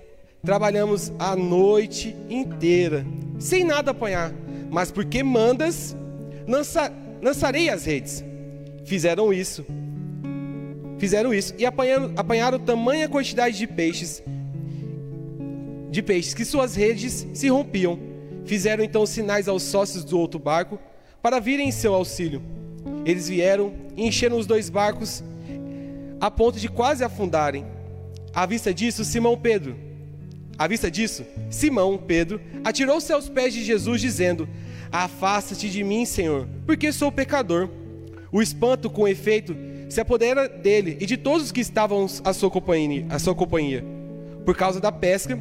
trabalhamos 0.44 1.10
a 1.18 1.34
noite 1.34 2.14
inteira, 2.28 3.06
sem 3.38 3.64
nada 3.64 3.92
apanhar, 3.92 4.30
mas 4.70 4.90
porque 4.90 5.22
mandas, 5.22 5.96
lança, 6.46 6.92
lançarei 7.22 7.70
as 7.70 7.86
redes. 7.86 8.22
Fizeram 8.84 9.32
isso. 9.32 9.64
Fizeram 10.98 11.32
isso 11.32 11.54
e 11.56 11.64
apanharam, 11.64 12.12
apanharam 12.16 12.58
tamanha 12.58 13.08
quantidade 13.08 13.56
de 13.56 13.66
peixes, 13.66 14.22
de 15.90 16.02
peixes 16.02 16.34
que 16.34 16.44
suas 16.44 16.74
redes 16.74 17.26
se 17.32 17.48
rompiam. 17.48 17.98
Fizeram 18.44 18.84
então 18.84 19.06
sinais 19.06 19.48
aos 19.48 19.62
sócios 19.62 20.04
do 20.04 20.18
outro 20.18 20.38
barco 20.38 20.78
para 21.22 21.40
virem 21.40 21.68
em 21.68 21.72
seu 21.72 21.94
auxílio. 21.94 22.59
Eles 23.04 23.28
vieram 23.28 23.72
e 23.96 24.06
encheram 24.06 24.38
os 24.38 24.46
dois 24.46 24.70
barcos 24.70 25.22
a 26.20 26.30
ponto 26.30 26.58
de 26.58 26.68
quase 26.68 27.02
afundarem. 27.02 27.64
À 28.34 28.46
vista 28.46 28.72
disso, 28.72 29.04
Simão 29.04 29.36
Pedro, 29.36 29.76
à 30.58 30.68
vista 30.68 30.90
disso, 30.90 31.24
Simão 31.50 31.96
Pedro 31.96 32.40
atirou-se 32.62 33.12
aos 33.12 33.28
pés 33.28 33.54
de 33.54 33.64
Jesus, 33.64 34.00
dizendo: 34.00 34.48
Afasta-te 34.92 35.68
de 35.68 35.82
mim, 35.82 36.04
Senhor, 36.04 36.48
porque 36.66 36.92
sou 36.92 37.10
pecador. 37.10 37.68
O 38.32 38.40
espanto, 38.40 38.88
com 38.88 39.08
efeito, 39.08 39.56
se 39.88 40.00
apodera 40.00 40.48
dele 40.48 40.96
e 41.00 41.06
de 41.06 41.16
todos 41.16 41.46
os 41.46 41.52
que 41.52 41.60
estavam 41.60 42.06
à 42.22 42.32
sua 42.32 42.50
companhia, 42.50 43.06
à 43.10 43.18
sua 43.18 43.34
companhia 43.34 43.84
por 44.44 44.56
causa 44.56 44.80
da 44.80 44.90
pesca 44.90 45.38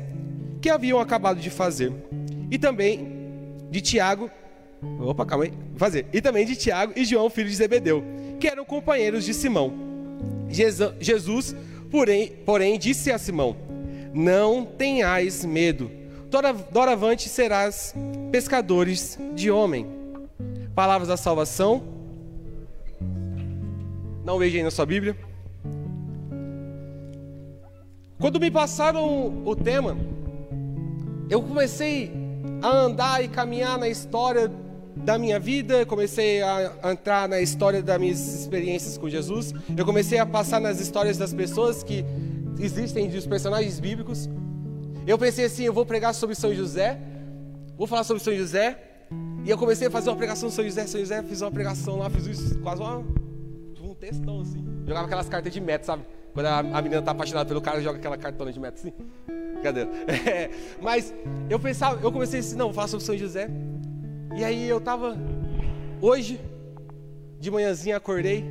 que 0.62 0.69
haviam 0.69 1.00
acabado 1.00 1.39
de 1.39 1.50
fazer 1.50 1.91
e 2.51 2.58
também 2.58 3.08
de 3.69 3.81
Tiago. 3.81 4.29
Opa, 5.00 5.25
calma 5.25 5.45
aí. 5.45 5.53
Fazer. 5.75 6.05
E 6.13 6.21
também 6.21 6.45
de 6.45 6.55
Tiago 6.55 6.93
e 6.95 7.03
João, 7.03 7.29
filho 7.29 7.50
de 7.50 7.55
Zebedeu, 7.55 8.03
que 8.39 8.48
eram 8.48 8.63
companheiros 8.65 9.25
de 9.25 9.33
Simão. 9.33 9.74
Jesus, 10.50 11.55
porém, 11.91 12.33
porém 12.45 12.79
disse 12.79 13.12
a 13.12 13.17
Simão: 13.17 13.55
Não 14.13 14.65
tenhais 14.65 15.43
medo. 15.45 15.91
Doravante 16.71 17.27
serás 17.27 17.93
pescadores 18.31 19.17
de 19.33 19.50
homem. 19.50 19.88
Palavras 20.75 21.07
da 21.07 21.17
salvação. 21.17 21.83
Não 24.24 24.38
veja 24.38 24.57
aí 24.57 24.63
na 24.63 24.71
sua 24.71 24.86
Bíblia. 24.86 25.17
Quando 28.19 28.39
me 28.39 28.51
passaram 28.51 29.43
o 29.45 29.55
tema, 29.55 29.98
eu 31.29 31.41
comecei 31.41 32.12
a 32.62 32.67
andar 32.67 33.24
e 33.24 33.27
caminhar 33.27 33.77
na 33.77 33.88
história 33.88 34.51
da 35.03 35.18
minha 35.18 35.39
vida, 35.39 35.86
comecei 35.86 36.41
a 36.41 36.91
entrar 36.91 37.27
na 37.27 37.41
história 37.41 37.82
das 37.82 38.00
minhas 38.00 38.20
experiências 38.41 38.98
com 38.98 39.10
Jesus. 39.10 39.53
Eu 39.75 39.86
comecei 39.86 40.20
a 40.20 40.25
passar 40.25 40.60
nas 40.60 40.79
histórias 40.79 41.18
das 41.18 41.34
pessoas 41.34 41.84
que 41.84 42.06
existem, 42.60 43.10
dos 43.10 43.25
personagens 43.25 43.79
bíblicos. 43.79 44.29
Eu 45.08 45.18
pensei 45.18 45.46
assim, 45.46 45.63
eu 45.63 45.74
vou 45.74 45.86
pregar 45.86 46.13
sobre 46.13 46.36
São 46.36 46.53
José, 46.53 47.00
vou 47.77 47.88
falar 47.88 48.03
sobre 48.03 48.24
São 48.24 48.36
José. 48.36 48.77
E 49.44 49.50
eu 49.50 49.58
comecei 49.58 49.88
a 49.88 49.91
fazer 49.91 50.10
uma 50.10 50.18
pregação 50.18 50.50
São 50.50 50.63
José, 50.63 50.86
São 50.86 51.00
José, 51.00 51.24
fiz 51.24 51.41
uma 51.41 51.51
pregação 51.51 51.98
lá, 51.98 52.10
fiz 52.10 52.27
isso, 52.27 52.60
quase 52.60 52.82
uma, 52.82 53.03
textão 54.00 54.39
assim. 54.39 54.65
Jogava 54.88 55.06
aquelas 55.06 55.29
cartas 55.29 55.53
de 55.53 55.62
metro, 55.62 55.86
sabe? 55.86 56.03
Quando 56.34 56.46
a, 56.46 56.82
menina 56.82 57.01
tá 57.01 57.12
apaixonada 57.12 57.48
pelo 57.48 57.62
cara, 57.62 57.82
joga 57.82 57.98
aquela 57.98 58.18
cartona 58.18 58.51
de 58.51 58.60
metro 58.60 58.79
assim. 58.79 58.94
Cadê? 59.62 59.82
É, 60.29 60.50
mas 60.82 61.13
eu 61.50 61.60
pensava, 61.60 62.00
eu 62.01 62.12
comecei 62.12 62.39
assim, 62.39 62.56
não, 62.56 62.68
vou 62.68 62.74
falar 62.74 62.88
sobre 62.88 63.06
São 63.06 63.18
José. 63.18 63.50
E 64.36 64.43
aí 64.43 64.67
eu 64.67 64.79
tava 64.79 65.17
hoje 66.01 66.39
de 67.39 67.50
manhãzinha 67.50 67.98
acordei, 67.98 68.45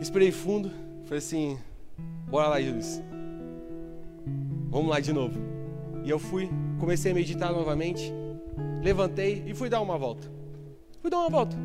esperei 0.00 0.30
fundo, 0.30 0.70
falei 1.04 1.18
assim, 1.18 1.58
bora 2.28 2.48
lá, 2.48 2.60
Jesus. 2.60 3.02
Vamos 4.70 4.90
lá 4.90 5.00
de 5.00 5.12
novo. 5.12 5.40
E 6.04 6.10
eu 6.10 6.18
fui, 6.18 6.50
comecei 6.78 7.12
a 7.12 7.14
meditar 7.14 7.52
novamente, 7.52 8.12
levantei 8.82 9.42
e 9.46 9.54
fui 9.54 9.68
dar 9.68 9.80
uma 9.80 9.96
volta. 9.96 10.30
Fui 11.00 11.10
dar 11.10 11.18
uma 11.18 11.30
volta. 11.30 11.56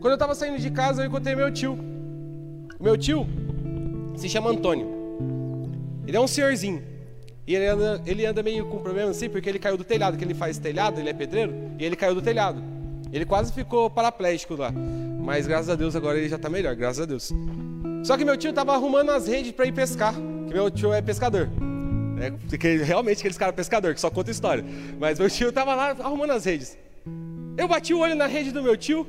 Quando 0.00 0.10
eu 0.10 0.14
estava 0.14 0.34
saindo 0.34 0.58
de 0.58 0.70
casa, 0.70 1.02
eu 1.02 1.06
encontrei 1.06 1.34
meu 1.34 1.52
tio. 1.52 1.78
Meu 2.80 2.96
tio 2.98 3.26
se 4.16 4.28
chama 4.28 4.50
Antônio. 4.50 4.88
Ele 6.06 6.16
é 6.16 6.20
um 6.20 6.26
senhorzinho. 6.26 6.91
E 7.46 7.56
ele 7.56 7.66
anda, 7.66 8.02
ele 8.06 8.24
anda 8.24 8.42
meio 8.42 8.66
com 8.66 8.78
problema 8.78 9.10
assim, 9.10 9.28
porque 9.28 9.48
ele 9.48 9.58
caiu 9.58 9.76
do 9.76 9.84
telhado, 9.84 10.16
que 10.16 10.24
ele 10.24 10.34
faz 10.34 10.58
telhado, 10.58 11.00
ele 11.00 11.08
é 11.08 11.12
pedreiro, 11.12 11.52
e 11.78 11.84
ele 11.84 11.96
caiu 11.96 12.14
do 12.14 12.22
telhado. 12.22 12.62
Ele 13.12 13.24
quase 13.24 13.52
ficou 13.52 13.90
paraplégico 13.90 14.54
lá. 14.54 14.72
Mas 14.72 15.46
graças 15.46 15.68
a 15.68 15.74
Deus 15.74 15.94
agora 15.94 16.18
ele 16.18 16.28
já 16.28 16.36
está 16.36 16.48
melhor, 16.48 16.74
graças 16.74 17.00
a 17.00 17.06
Deus. 17.06 17.32
Só 18.04 18.16
que 18.16 18.24
meu 18.24 18.36
tio 18.36 18.50
estava 18.50 18.72
arrumando 18.72 19.10
as 19.10 19.26
redes 19.26 19.52
para 19.52 19.66
ir 19.66 19.72
pescar, 19.72 20.14
que 20.14 20.54
meu 20.54 20.70
tio 20.70 20.92
é 20.92 21.02
pescador. 21.02 21.48
É, 22.20 22.30
porque 22.48 22.76
realmente 22.78 23.18
aqueles 23.18 23.36
caras 23.36 23.54
pescador 23.54 23.94
que 23.94 24.00
só 24.00 24.10
conta 24.10 24.30
história. 24.30 24.64
Mas 24.98 25.18
meu 25.18 25.28
tio 25.28 25.48
estava 25.48 25.74
lá 25.74 25.90
arrumando 25.90 26.30
as 26.30 26.44
redes. 26.44 26.78
Eu 27.56 27.68
bati 27.68 27.92
o 27.92 27.98
olho 27.98 28.14
na 28.14 28.26
rede 28.26 28.50
do 28.50 28.62
meu 28.62 28.76
tio, 28.76 29.06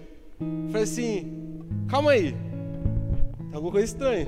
falei 0.68 0.84
assim: 0.84 1.64
calma 1.88 2.12
aí, 2.12 2.32
tem 2.32 3.54
alguma 3.54 3.72
coisa 3.72 3.86
estranha. 3.86 4.28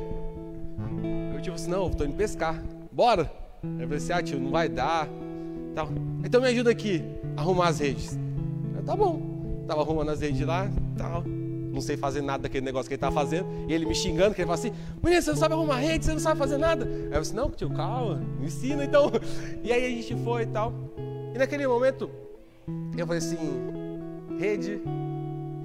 Meu 1.31 1.41
tio 1.41 1.51
falou 1.51 1.55
assim: 1.55 1.69
não, 1.69 1.87
estou 1.87 2.05
indo 2.05 2.15
pescar, 2.15 2.63
bora. 2.91 3.44
Eu 3.79 3.87
falei 3.87 3.97
assim: 3.97 4.13
ah, 4.13 4.23
tio, 4.23 4.39
não 4.39 4.51
vai 4.51 4.69
dar. 4.69 5.07
Tal. 5.73 5.89
Então 6.23 6.41
me 6.41 6.47
ajuda 6.47 6.71
aqui 6.71 7.03
a 7.35 7.41
arrumar 7.41 7.67
as 7.67 7.79
redes. 7.79 8.17
Eu, 8.75 8.83
tá 8.83 8.95
bom. 8.95 9.63
Tava 9.67 9.81
arrumando 9.81 10.09
as 10.09 10.21
redes 10.21 10.45
lá, 10.45 10.69
tal. 10.97 11.23
Não 11.23 11.81
sei 11.81 11.97
fazer 11.97 12.21
nada 12.21 12.43
daquele 12.43 12.65
negócio 12.65 12.87
que 12.87 12.93
ele 12.93 13.01
tava 13.01 13.13
fazendo. 13.13 13.47
E 13.67 13.73
ele 13.73 13.85
me 13.85 13.93
xingando, 13.93 14.33
que 14.33 14.41
ele 14.41 14.47
falou 14.47 14.59
assim: 14.59 14.71
Menino, 15.03 15.21
você 15.21 15.31
não 15.31 15.37
sabe 15.37 15.53
arrumar 15.53 15.77
rede, 15.77 16.05
você 16.05 16.11
não 16.13 16.19
sabe 16.19 16.39
fazer 16.39 16.57
nada. 16.57 16.85
Aí 16.85 17.13
eu 17.13 17.21
disse: 17.21 17.35
Não, 17.35 17.49
tio, 17.49 17.69
calma, 17.69 18.21
me 18.39 18.47
ensina 18.47 18.85
então. 18.85 19.11
E 19.63 19.71
aí 19.71 19.85
a 19.85 19.89
gente 19.89 20.15
foi 20.23 20.43
e 20.43 20.47
tal. 20.47 20.73
E 21.33 21.37
naquele 21.37 21.67
momento, 21.67 22.09
eu 22.97 23.05
falei 23.05 23.17
assim: 23.17 23.37
Rede, 24.39 24.81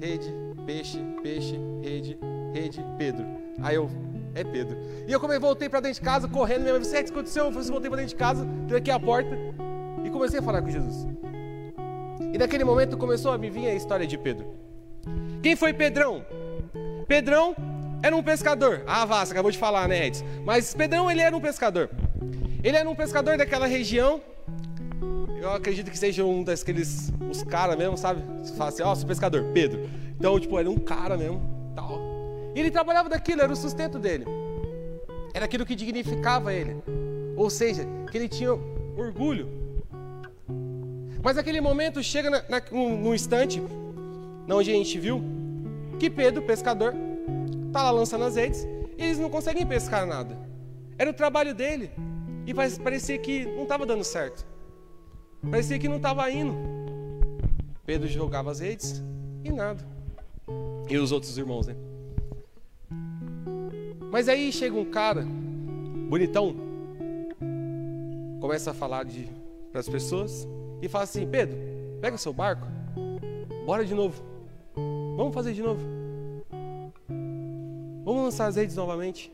rede, 0.01 0.33
peixe, 0.65 0.99
peixe, 1.23 1.57
rede, 1.81 2.17
rede, 2.53 2.83
Pedro. 2.97 3.25
Aí 3.61 3.75
eu, 3.75 3.89
é 4.33 4.43
Pedro. 4.43 4.77
E 5.07 5.11
eu 5.11 5.19
como 5.19 5.37
voltei 5.39 5.69
para 5.69 5.79
dentro 5.79 5.99
de 5.99 6.05
casa, 6.05 6.27
correndo, 6.27 6.61
minha 6.61 6.73
mãe 6.73 6.81
disse, 6.81 6.97
o 6.97 7.03
que 7.03 7.11
aconteceu? 7.11 7.45
Eu 7.45 7.51
falei, 7.51 7.67
voltei 7.69 7.89
para 7.89 7.97
dentro 7.97 8.09
de 8.09 8.15
casa, 8.15 8.47
tranquei 8.67 8.93
a 8.93 8.99
porta 8.99 9.37
e 10.03 10.09
comecei 10.09 10.39
a 10.39 10.43
falar 10.43 10.61
com 10.61 10.69
Jesus. 10.69 11.07
E 12.33 12.37
naquele 12.37 12.63
momento 12.63 12.97
começou 12.97 13.31
a 13.31 13.37
me 13.37 13.49
vir 13.49 13.67
a 13.67 13.73
história 13.73 14.07
de 14.07 14.17
Pedro. 14.17 14.47
Quem 15.41 15.55
foi 15.55 15.73
Pedrão? 15.73 16.25
Pedrão 17.07 17.55
era 18.01 18.15
um 18.15 18.23
pescador. 18.23 18.83
Ah, 18.87 19.05
você 19.05 19.33
acabou 19.33 19.51
de 19.51 19.57
falar, 19.57 19.87
né, 19.87 20.07
Edson? 20.07 20.25
Mas 20.45 20.73
Pedrão, 20.73 21.11
ele 21.11 21.21
era 21.21 21.35
um 21.35 21.41
pescador. 21.41 21.89
Ele 22.63 22.77
era 22.77 22.89
um 22.89 22.95
pescador 22.95 23.37
daquela 23.37 23.65
região. 23.65 24.21
Eu 25.39 25.51
acredito 25.51 25.89
que 25.89 25.97
seja 25.97 26.23
um 26.23 26.43
daqueles, 26.43 27.11
os 27.29 27.43
caras 27.43 27.75
mesmo, 27.75 27.97
sabe? 27.97 28.23
Você 28.43 28.53
fala 28.53 28.69
assim, 28.69 28.83
ó, 28.83 28.91
oh, 28.91 28.95
sou 28.95 29.07
pescador, 29.07 29.43
Pedro. 29.53 29.89
Então, 30.17 30.39
tipo, 30.39 30.57
era 30.59 30.69
um 30.69 30.77
cara 30.77 31.17
mesmo, 31.17 31.41
tal. 31.75 32.10
Ele 32.55 32.71
trabalhava 32.71 33.09
daquilo, 33.09 33.41
era 33.41 33.51
o 33.51 33.55
sustento 33.55 33.97
dele. 33.97 34.25
Era 35.33 35.45
aquilo 35.45 35.65
que 35.65 35.75
dignificava 35.75 36.53
ele. 36.53 36.77
Ou 37.35 37.49
seja, 37.49 37.85
que 38.11 38.17
ele 38.17 38.27
tinha 38.27 38.51
orgulho 38.97 39.61
mas 41.23 41.37
aquele 41.37 41.61
momento 41.61 42.01
chega 42.01 42.29
na, 42.29 42.43
na, 42.49 42.61
no, 42.71 43.13
instante, 43.13 43.61
onde 44.49 44.71
a 44.71 44.73
gente 44.73 44.99
viu, 44.99 45.21
que 45.99 46.09
Pedro, 46.09 46.41
pescador, 46.41 46.95
está 47.67 47.83
lá 47.83 47.91
lançando 47.91 48.27
redes, 48.33 48.67
e 48.97 49.03
eles 49.03 49.19
não 49.19 49.29
conseguem 49.29 49.65
pescar 49.65 50.05
nada. 50.05 50.37
Era 50.97 51.09
o 51.09 51.13
trabalho 51.13 51.53
dele. 51.53 51.91
E 52.45 52.53
parecia 52.53 53.17
que 53.19 53.45
não 53.45 53.63
estava 53.63 53.85
dando 53.85 54.03
certo. 54.03 54.45
Parecia 55.49 55.77
que 55.77 55.87
não 55.87 55.97
estava 55.97 56.29
indo. 56.29 56.55
Pedro 57.85 58.07
jogava 58.07 58.51
as 58.51 58.59
redes 58.59 59.01
e 59.43 59.51
nada. 59.51 59.83
E 60.89 60.97
os 60.97 61.11
outros 61.11 61.37
irmãos, 61.37 61.67
né? 61.67 61.75
Mas 64.11 64.27
aí 64.27 64.51
chega 64.51 64.75
um 64.75 64.83
cara, 64.83 65.25
bonitão, 66.09 66.53
começa 68.41 68.71
a 68.71 68.73
falar 68.73 69.05
para 69.71 69.79
as 69.79 69.87
pessoas 69.87 70.45
e 70.81 70.89
fala 70.89 71.05
assim: 71.05 71.25
Pedro, 71.25 71.57
pega 72.01 72.17
seu 72.17 72.33
barco, 72.33 72.67
bora 73.65 73.85
de 73.85 73.95
novo. 73.95 74.21
Vamos 75.15 75.33
fazer 75.33 75.53
de 75.53 75.61
novo. 75.61 75.81
Vamos 78.03 78.23
lançar 78.23 78.47
as 78.47 78.57
redes 78.57 78.75
novamente. 78.75 79.31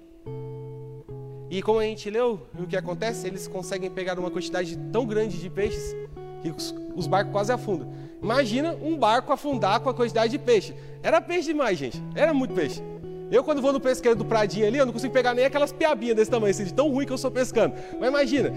E 1.50 1.62
como 1.64 1.80
a 1.80 1.84
gente 1.84 2.08
leu, 2.10 2.46
o 2.60 2.68
que 2.68 2.78
acontece? 2.78 3.26
Eles 3.26 3.48
conseguem 3.48 3.90
pegar 3.90 4.20
uma 4.20 4.30
quantidade 4.30 4.78
tão 4.92 5.08
grande 5.08 5.40
de 5.40 5.50
peixes 5.50 5.96
que 6.44 6.52
os, 6.52 6.76
os 6.96 7.08
barcos 7.08 7.32
quase 7.32 7.52
afundam. 7.52 7.92
Imagina 8.22 8.74
um 8.74 8.96
barco 8.96 9.32
afundar 9.32 9.80
com 9.80 9.90
a 9.90 9.94
quantidade 9.94 10.32
de 10.32 10.38
peixe. 10.38 10.76
Era 11.02 11.20
peixe 11.20 11.48
demais, 11.48 11.80
gente. 11.80 12.04
Era 12.14 12.34
muito 12.34 12.54
peixe. 12.54 12.84
Eu, 13.30 13.44
quando 13.44 13.62
vou 13.62 13.74
no 13.74 13.80
pesqueiro 13.80 14.18
do 14.18 14.24
Pradinho 14.24 14.68
ali, 14.68 14.78
eu 14.78 14.86
não 14.86 14.94
consigo 14.94 15.14
pegar 15.14 15.34
nem 15.34 15.46
aquelas 15.46 15.72
piabinhas 15.72 16.16
desse 16.16 16.32
tamanho, 16.32 16.52
assim, 16.52 16.64
de 16.64 16.74
tão 16.74 16.90
ruim 16.90 17.06
que 17.06 17.12
eu 17.12 17.18
sou 17.18 17.30
pescando. 17.30 17.76
Mas 18.00 18.10
imagina, 18.10 18.54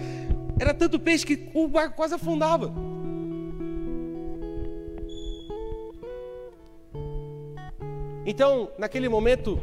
era 0.58 0.72
tanto 0.72 0.98
peixe 0.98 1.26
que 1.26 1.50
o 1.54 1.66
barco 1.66 1.96
quase 1.96 2.14
afundava. 2.14 2.72
Então, 8.24 8.70
naquele 8.78 9.08
momento, 9.08 9.58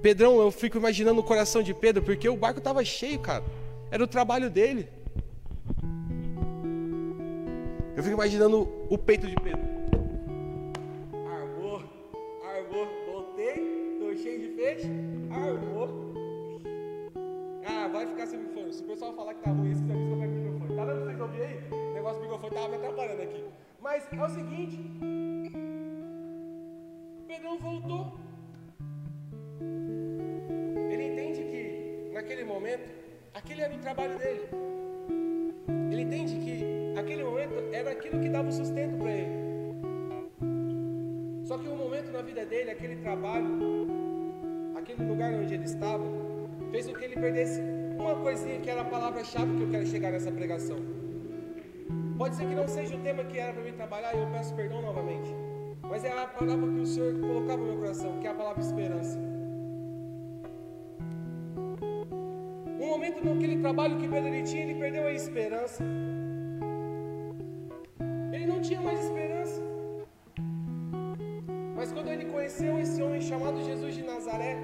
Pedrão, 0.00 0.40
eu 0.40 0.50
fico 0.50 0.78
imaginando 0.78 1.20
o 1.20 1.24
coração 1.24 1.62
de 1.62 1.74
Pedro, 1.74 2.02
porque 2.02 2.28
o 2.28 2.36
barco 2.36 2.58
estava 2.58 2.82
cheio, 2.84 3.18
cara. 3.18 3.44
Era 3.90 4.02
o 4.02 4.06
trabalho 4.06 4.48
dele. 4.48 4.88
Eu 7.96 8.02
fico 8.02 8.14
imaginando 8.14 8.68
o 8.88 8.96
peito 8.96 9.26
de 9.26 9.34
Pedro. 9.34 9.77
Pode 52.18 52.34
ser 52.34 52.46
que 52.46 52.54
não 52.54 52.66
seja 52.66 52.96
o 52.96 53.00
tema 53.00 53.24
que 53.24 53.38
era 53.38 53.52
para 53.52 53.62
mim 53.62 53.72
trabalhar 53.72 54.14
e 54.14 54.20
eu 54.20 54.26
peço 54.30 54.54
perdão 54.54 54.82
novamente. 54.82 55.34
Mas 55.82 56.04
é 56.04 56.12
a 56.12 56.26
palavra 56.26 56.68
que 56.68 56.80
o 56.80 56.86
Senhor 56.86 57.18
colocava 57.20 57.58
no 57.58 57.68
meu 57.68 57.76
coração, 57.76 58.18
que 58.20 58.26
é 58.26 58.30
a 58.30 58.34
palavra 58.34 58.60
esperança. 58.60 59.18
Um 62.80 62.86
momento 62.86 63.24
naquele 63.24 63.58
trabalho 63.60 63.96
que 63.98 64.08
Pedro 64.08 64.44
tinha, 64.44 64.64
ele 64.64 64.74
perdeu 64.78 65.06
a 65.06 65.12
esperança. 65.12 65.84
Ele 68.32 68.46
não 68.46 68.60
tinha 68.60 68.80
mais 68.80 69.04
esperança. 69.04 69.62
Mas 71.76 71.92
quando 71.92 72.08
ele 72.08 72.24
conheceu 72.24 72.78
esse 72.78 73.00
homem 73.00 73.20
chamado 73.20 73.62
Jesus 73.62 73.94
de 73.94 74.02
Nazaré, 74.02 74.56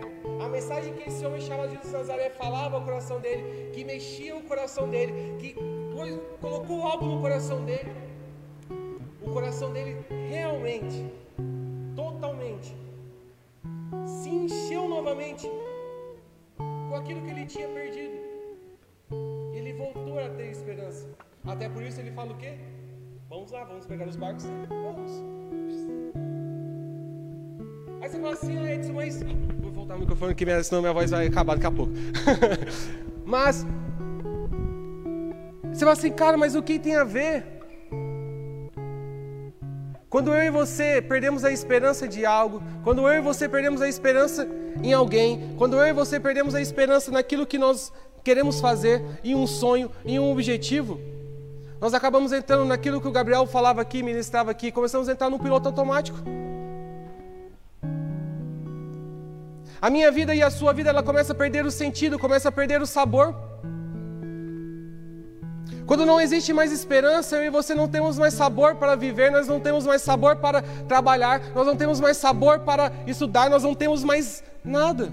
a 0.45 0.49
mensagem 0.49 0.93
que 0.95 1.09
esse 1.09 1.25
homem 1.25 1.41
chamado 1.41 1.71
Jesus 1.71 1.87
de 1.87 1.97
Nazaré 1.97 2.31
falava 2.31 2.77
ao 2.77 2.85
coração 2.85 3.21
dele, 3.21 3.71
que 3.73 3.85
mexia 3.85 4.35
o 4.37 4.43
coração 4.43 4.89
dele, 4.91 5.37
que 5.39 5.55
colocou 6.41 6.83
algo 6.83 7.07
no 7.07 7.21
coração 7.21 7.65
dele, 7.65 7.93
o 9.23 9.31
coração 9.31 9.73
dele 9.73 10.05
realmente, 10.29 11.11
totalmente, 11.95 12.77
se 14.05 14.29
encheu 14.29 14.89
novamente 14.89 15.49
com 16.57 16.95
aquilo 16.95 17.23
que 17.23 17.31
ele 17.31 17.47
tinha 17.47 17.69
perdido. 17.69 18.15
Ele 19.53 19.73
voltou 19.73 20.19
a 20.19 20.29
ter 20.31 20.51
esperança. 20.51 21.09
Até 21.45 21.69
por 21.69 21.83
isso 21.83 22.01
ele 22.01 22.11
fala 22.13 22.33
o 22.33 22.37
quê? 22.37 22.55
Vamos 23.29 23.51
lá, 23.51 23.65
vamos 23.65 23.87
pegar 23.87 24.07
os 24.07 24.17
barcos? 24.17 24.45
Vamos. 24.69 25.13
Aí 28.01 28.09
você 28.09 28.21
fala 28.21 28.33
assim, 28.33 28.59
ah, 28.59 28.75
Edson, 28.75 28.93
mas. 28.93 29.23
Vou 29.61 29.73
voltar 29.73 29.97
o 29.97 29.99
microfone, 29.99 30.35
que 30.35 30.63
senão 30.63 30.83
minha 30.83 30.93
voz 30.93 31.11
vai 31.11 31.27
acabar 31.27 31.55
daqui 31.55 31.67
a 31.67 31.71
pouco. 31.71 31.93
mas. 33.25 33.67
Você 35.75 35.81
fala 35.81 35.93
assim, 35.93 36.13
cara, 36.13 36.37
mas 36.37 36.55
o 36.55 36.63
que 36.63 36.79
tem 36.79 36.95
a 36.95 37.03
ver? 37.03 37.45
Quando 40.09 40.33
eu 40.33 40.41
e 40.41 40.49
você 40.49 41.03
perdemos 41.03 41.45
a 41.45 41.51
esperança 41.51 42.07
de 42.07 42.25
algo, 42.25 42.63
quando 42.85 43.01
eu 43.03 43.15
e 43.15 43.21
você 43.21 43.49
perdemos 43.49 43.83
a 43.83 43.89
esperança 43.89 44.47
em 44.81 44.93
alguém, 44.93 45.53
quando 45.59 45.77
eu 45.77 45.85
e 45.85 45.93
você 45.93 46.21
perdemos 46.21 46.55
a 46.55 46.61
esperança 46.61 47.11
naquilo 47.11 47.45
que 47.45 47.59
nós 47.59 47.93
queremos 48.23 48.61
fazer, 48.61 49.03
em 49.25 49.35
um 49.35 49.49
sonho, 49.49 49.91
em 50.05 50.21
um 50.21 50.31
objetivo, 50.31 51.01
nós 51.81 51.93
acabamos 51.93 52.31
entrando 52.31 52.65
naquilo 52.65 53.01
que 53.01 53.09
o 53.09 53.13
Gabriel 53.13 53.45
falava 53.45 53.83
aqui, 53.83 54.01
ministrava 54.01 54.53
aqui, 54.53 54.71
começamos 54.71 55.09
a 55.09 55.13
entrar 55.13 55.29
num 55.29 55.41
piloto 55.41 55.69
automático. 55.69 56.19
A 59.83 59.91
minha 59.91 60.13
vida 60.13 60.33
e 60.37 60.41
a 60.41 60.51
sua 60.51 60.73
vida, 60.73 60.91
ela 60.91 61.03
começa 61.03 61.33
a 61.33 61.35
perder 61.35 61.67
o 61.67 61.71
sentido, 61.73 62.17
começa 62.17 62.49
a 62.49 62.53
perder 62.53 62.81
o 62.81 62.87
sabor. 62.87 63.54
Quando 65.87 66.07
não 66.07 66.21
existe 66.21 66.53
mais 66.53 66.73
esperança, 66.73 67.37
eu 67.37 67.45
e 67.45 67.51
você 67.51 67.75
não 67.75 67.87
temos 67.87 68.19
mais 68.19 68.35
sabor 68.35 68.77
para 68.77 68.97
viver, 68.97 69.31
nós 69.31 69.47
não 69.47 69.61
temos 69.61 69.87
mais 69.87 70.01
sabor 70.01 70.37
para 70.37 70.63
trabalhar, 70.89 71.41
nós 71.55 71.67
não 71.67 71.77
temos 71.77 72.01
mais 72.01 72.17
sabor 72.17 72.61
para 72.61 72.91
estudar, 73.07 73.51
nós 73.51 73.63
não 73.63 73.75
temos 73.75 74.03
mais 74.03 74.43
nada. 74.65 75.13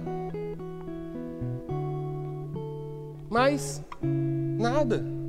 Mais 3.29 3.81
nada. 4.01 5.20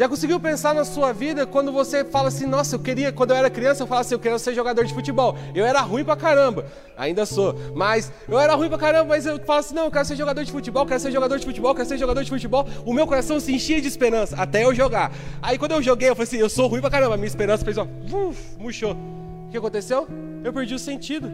Já 0.00 0.08
conseguiu 0.08 0.40
pensar 0.40 0.74
na 0.74 0.82
sua 0.82 1.12
vida 1.12 1.46
quando 1.46 1.70
você 1.70 2.06
fala 2.06 2.28
assim, 2.28 2.46
nossa, 2.46 2.74
eu 2.74 2.78
queria, 2.78 3.12
quando 3.12 3.32
eu 3.32 3.36
era 3.36 3.50
criança, 3.50 3.82
eu 3.82 3.86
falava 3.86 4.00
assim, 4.00 4.14
eu 4.14 4.18
quero 4.18 4.38
ser 4.38 4.54
jogador 4.54 4.82
de 4.82 4.94
futebol. 4.94 5.36
Eu 5.54 5.66
era 5.66 5.82
ruim 5.82 6.02
pra 6.02 6.16
caramba, 6.16 6.64
ainda 6.96 7.26
sou, 7.26 7.54
mas 7.74 8.10
eu 8.26 8.40
era 8.40 8.54
ruim 8.54 8.70
pra 8.70 8.78
caramba, 8.78 9.10
mas 9.10 9.26
eu 9.26 9.38
falo 9.44 9.58
assim, 9.58 9.74
não, 9.74 9.84
eu 9.84 9.90
quero 9.90 10.06
ser 10.06 10.16
jogador 10.16 10.42
de 10.42 10.50
futebol, 10.50 10.86
quero 10.86 11.00
ser 11.00 11.10
jogador 11.12 11.38
de 11.38 11.44
futebol, 11.44 11.74
quero 11.74 11.86
ser 11.86 11.98
jogador 11.98 12.24
de 12.24 12.30
futebol. 12.30 12.66
O 12.86 12.94
meu 12.94 13.06
coração 13.06 13.38
se 13.38 13.52
enchia 13.52 13.78
de 13.78 13.88
esperança 13.88 14.36
até 14.36 14.64
eu 14.64 14.74
jogar. 14.74 15.12
Aí 15.42 15.58
quando 15.58 15.72
eu 15.72 15.82
joguei, 15.82 16.08
eu 16.08 16.16
falei 16.16 16.28
assim, 16.28 16.38
eu 16.38 16.48
sou 16.48 16.66
ruim 16.66 16.80
pra 16.80 16.88
caramba, 16.88 17.18
minha 17.18 17.28
esperança 17.28 17.62
fez 17.62 17.76
ó, 17.76 17.86
uf, 18.10 18.56
murchou. 18.58 18.92
O 18.92 19.50
que 19.50 19.58
aconteceu? 19.58 20.08
Eu 20.42 20.50
perdi 20.50 20.74
o 20.74 20.78
sentido. 20.78 21.30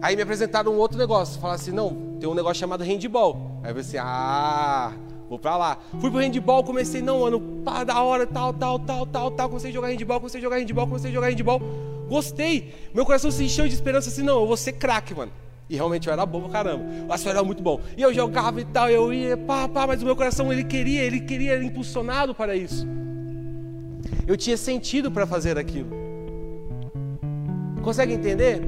Aí 0.00 0.16
me 0.16 0.22
apresentaram 0.22 0.72
um 0.72 0.78
outro 0.78 0.96
negócio, 0.96 1.38
falaram 1.38 1.60
assim, 1.60 1.70
não, 1.70 2.16
tem 2.18 2.26
um 2.26 2.34
negócio 2.34 2.60
chamado 2.60 2.82
handball. 2.82 3.60
Aí 3.62 3.72
eu 3.72 3.74
falei 3.74 3.80
assim, 3.82 3.98
ah, 4.00 4.94
Vou 5.28 5.38
pra 5.38 5.56
lá. 5.56 5.78
Fui 6.00 6.10
pro 6.10 6.20
handball, 6.20 6.62
comecei, 6.62 7.02
não, 7.02 7.20
mano, 7.20 7.40
pá, 7.64 7.82
da 7.82 8.00
hora, 8.00 8.26
tal, 8.26 8.52
tal, 8.52 8.78
tal, 8.78 9.06
tal, 9.06 9.30
tal. 9.30 9.48
Comecei 9.48 9.70
a 9.70 9.74
jogar 9.74 9.88
handball, 9.88 10.20
comecei 10.20 10.38
a 10.38 10.42
jogar 10.42 10.58
handball, 10.58 10.86
comecei 10.86 11.10
a 11.10 11.14
jogar 11.14 11.28
handball. 11.28 11.60
Gostei. 12.08 12.72
Meu 12.94 13.04
coração 13.04 13.30
se 13.30 13.44
encheu 13.44 13.66
de 13.66 13.74
esperança 13.74 14.08
assim, 14.08 14.22
não, 14.22 14.40
eu 14.40 14.46
vou 14.46 14.56
ser 14.56 14.74
craque, 14.74 15.14
mano. 15.14 15.32
E 15.68 15.74
realmente 15.74 16.06
eu 16.06 16.12
era 16.12 16.24
bom 16.24 16.42
pra 16.42 16.50
caramba. 16.50 16.84
O 17.08 17.12
assunto 17.12 17.30
era 17.30 17.42
muito 17.42 17.60
bom. 17.60 17.80
E 17.96 18.02
eu 18.02 18.14
jogava 18.14 18.60
e 18.60 18.64
tal, 18.64 18.88
eu 18.88 19.12
ia, 19.12 19.36
pá, 19.36 19.68
pá, 19.68 19.84
mas 19.86 20.00
o 20.00 20.04
meu 20.04 20.14
coração, 20.14 20.52
ele 20.52 20.62
queria, 20.62 21.02
ele 21.02 21.20
queria, 21.20 21.54
era 21.54 21.64
impulsionado 21.64 22.32
para 22.32 22.54
isso. 22.54 22.86
Eu 24.28 24.36
tinha 24.36 24.56
sentido 24.56 25.10
para 25.10 25.26
fazer 25.26 25.58
aquilo. 25.58 25.90
Consegue 27.82 28.12
entender? 28.12 28.62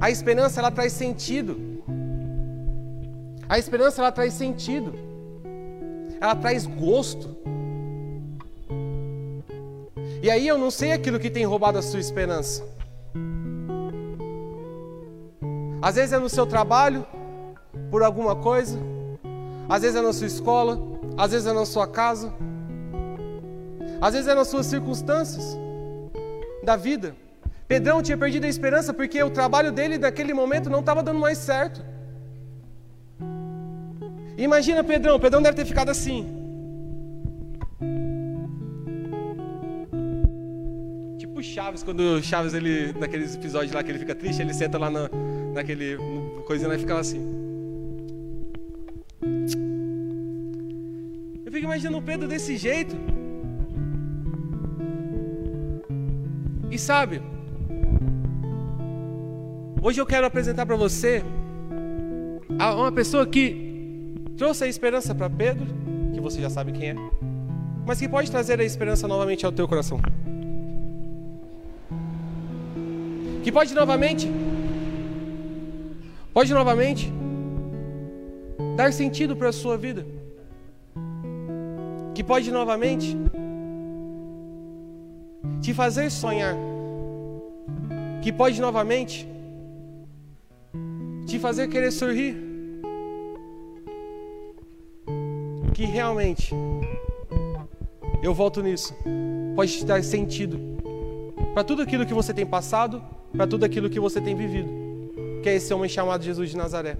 A 0.00 0.10
esperança, 0.10 0.60
ela 0.60 0.72
traz 0.72 0.92
sentido. 0.92 1.56
A 3.48 3.56
esperança, 3.56 4.00
ela 4.00 4.10
traz 4.10 4.34
sentido 4.34 5.07
ela 6.20 6.34
traz 6.34 6.66
gosto. 6.66 7.36
E 10.22 10.30
aí 10.30 10.48
eu 10.48 10.58
não 10.58 10.70
sei 10.70 10.92
aquilo 10.92 11.18
que 11.18 11.30
tem 11.30 11.44
roubado 11.44 11.78
a 11.78 11.82
sua 11.82 12.00
esperança. 12.00 12.64
Às 15.80 15.94
vezes 15.94 16.12
é 16.12 16.18
no 16.18 16.28
seu 16.28 16.44
trabalho, 16.44 17.06
por 17.90 18.02
alguma 18.02 18.34
coisa, 18.34 18.78
às 19.68 19.82
vezes 19.82 19.96
é 19.96 20.02
na 20.02 20.12
sua 20.12 20.26
escola, 20.26 20.80
às 21.16 21.30
vezes 21.30 21.46
é 21.46 21.52
na 21.52 21.64
sua 21.64 21.86
casa, 21.86 22.32
às 24.00 24.12
vezes 24.12 24.28
é 24.28 24.34
nas 24.34 24.48
suas 24.48 24.66
circunstâncias 24.66 25.56
da 26.64 26.74
vida. 26.74 27.14
Pedrão 27.68 28.02
tinha 28.02 28.18
perdido 28.18 28.44
a 28.44 28.48
esperança 28.48 28.92
porque 28.92 29.22
o 29.22 29.30
trabalho 29.30 29.70
dele 29.70 29.98
naquele 29.98 30.34
momento 30.34 30.68
não 30.68 30.80
estava 30.80 31.02
dando 31.02 31.20
mais 31.20 31.38
certo. 31.38 31.84
Imagina 34.38 34.84
Pedrão, 34.84 35.18
Pedrão 35.18 35.42
deve 35.42 35.56
ter 35.56 35.64
ficado 35.64 35.88
assim. 35.88 36.24
Tipo 41.18 41.42
Chaves, 41.42 41.82
quando 41.82 42.22
Chaves, 42.22 42.54
ele, 42.54 42.92
naqueles 42.92 43.34
episódios 43.34 43.72
lá 43.72 43.82
que 43.82 43.90
ele 43.90 43.98
fica 43.98 44.14
triste, 44.14 44.40
ele 44.40 44.54
senta 44.54 44.78
lá 44.78 44.88
na, 44.88 45.10
naquele 45.52 45.98
coisinha 46.46 46.68
lá 46.68 46.76
e 46.76 46.78
ficava 46.78 47.00
assim. 47.00 47.20
Eu 51.44 51.50
fico 51.50 51.64
imaginando 51.64 51.98
o 51.98 52.02
Pedro 52.02 52.28
desse 52.28 52.56
jeito. 52.56 52.94
E 56.70 56.78
sabe, 56.78 57.20
hoje 59.82 60.00
eu 60.00 60.06
quero 60.06 60.26
apresentar 60.26 60.64
para 60.64 60.76
você 60.76 61.24
uma 62.48 62.92
pessoa 62.92 63.26
que 63.26 63.67
Trouxe 64.38 64.62
a 64.62 64.68
esperança 64.68 65.12
para 65.12 65.28
Pedro, 65.28 65.66
que 66.14 66.20
você 66.20 66.40
já 66.40 66.48
sabe 66.48 66.70
quem 66.70 66.90
é, 66.90 66.94
mas 67.84 67.98
que 67.98 68.08
pode 68.08 68.30
trazer 68.30 68.60
a 68.60 68.64
esperança 68.64 69.08
novamente 69.08 69.44
ao 69.44 69.50
teu 69.50 69.66
coração. 69.66 70.00
Que 73.42 73.50
pode 73.50 73.74
novamente, 73.74 74.30
pode 76.32 76.54
novamente 76.54 77.12
dar 78.76 78.92
sentido 78.92 79.34
para 79.34 79.48
a 79.48 79.52
sua 79.52 79.76
vida. 79.76 80.06
Que 82.14 82.22
pode 82.22 82.52
novamente 82.52 83.16
te 85.60 85.74
fazer 85.74 86.10
sonhar. 86.10 86.54
Que 88.22 88.32
pode 88.32 88.60
novamente 88.60 89.28
te 91.26 91.40
fazer 91.40 91.66
querer 91.66 91.90
sorrir. 91.90 92.47
Que 95.78 95.84
realmente, 95.84 96.52
eu 98.20 98.34
volto 98.34 98.60
nisso, 98.60 98.92
pode 99.54 99.78
te 99.78 99.84
dar 99.84 100.02
sentido 100.02 100.58
para 101.54 101.62
tudo 101.62 101.82
aquilo 101.82 102.04
que 102.04 102.12
você 102.12 102.34
tem 102.34 102.44
passado, 102.44 103.00
para 103.32 103.46
tudo 103.46 103.62
aquilo 103.62 103.88
que 103.88 104.00
você 104.00 104.20
tem 104.20 104.34
vivido, 104.34 104.68
que 105.40 105.48
é 105.48 105.54
esse 105.54 105.72
homem 105.72 105.88
chamado 105.88 106.24
Jesus 106.24 106.50
de 106.50 106.56
Nazaré. 106.56 106.96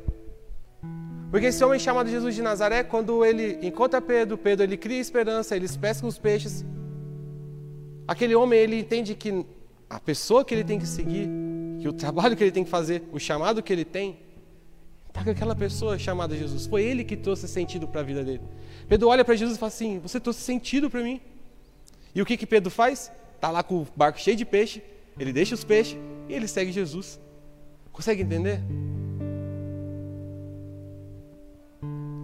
Porque 1.29 1.47
esse 1.47 1.64
homem 1.64 1.81
chamado 1.81 2.09
Jesus 2.09 2.37
de 2.37 2.41
Nazaré, 2.41 2.85
quando 2.85 3.25
ele 3.25 3.59
encontra 3.67 4.01
Pedro, 4.01 4.38
Pedro 4.38 4.62
ele 4.64 4.77
cria 4.77 5.01
esperança, 5.01 5.57
eles 5.57 5.77
pescam 5.77 6.09
os 6.09 6.17
peixes. 6.17 6.64
Aquele 8.07 8.37
homem 8.37 8.61
ele 8.61 8.79
entende 8.79 9.17
que 9.17 9.45
a 9.91 9.99
pessoa 9.99 10.45
que 10.45 10.55
ele 10.55 10.62
tem 10.62 10.79
que 10.79 10.87
seguir, 10.87 11.29
que 11.81 11.88
o 11.88 11.93
trabalho 11.93 12.37
que 12.37 12.45
ele 12.45 12.53
tem 12.53 12.62
que 12.62 12.71
fazer, 12.71 13.03
o 13.11 13.19
chamado 13.19 13.61
que 13.61 13.73
ele 13.73 13.85
tem, 13.85 14.21
está 15.19 15.25
com 15.25 15.31
aquela 15.31 15.55
pessoa 15.55 15.99
chamada 15.99 16.37
Jesus. 16.37 16.67
Foi 16.67 16.83
ele 16.83 17.05
que 17.05 17.17
trouxe 17.17 17.49
sentido 17.49 17.87
para 17.89 18.01
a 18.01 18.05
vida 18.05 18.23
dele. 18.25 18.43
Pedro 18.89 19.09
olha 19.09 19.25
para 19.25 19.35
Jesus 19.35 19.57
e 19.57 19.59
fala 19.59 19.69
assim: 19.69 19.99
Você 19.99 20.21
trouxe 20.21 20.41
sentido 20.41 20.89
para 20.89 21.03
mim. 21.03 21.21
E 22.15 22.23
o 22.23 22.27
que, 22.27 22.37
que 22.37 22.47
Pedro 22.47 22.71
faz? 22.71 23.11
Está 23.35 23.51
lá 23.51 23.63
com 23.63 23.83
o 23.83 23.89
barco 23.97 24.19
cheio 24.19 24.37
de 24.37 24.45
peixe, 24.45 24.83
ele 25.19 25.33
deixa 25.33 25.55
os 25.55 25.65
peixes 25.65 25.99
e 26.29 26.33
ele 26.33 26.49
segue 26.49 26.73
Jesus. 26.73 27.21
Consegue 27.93 28.23
entender? 28.23 28.61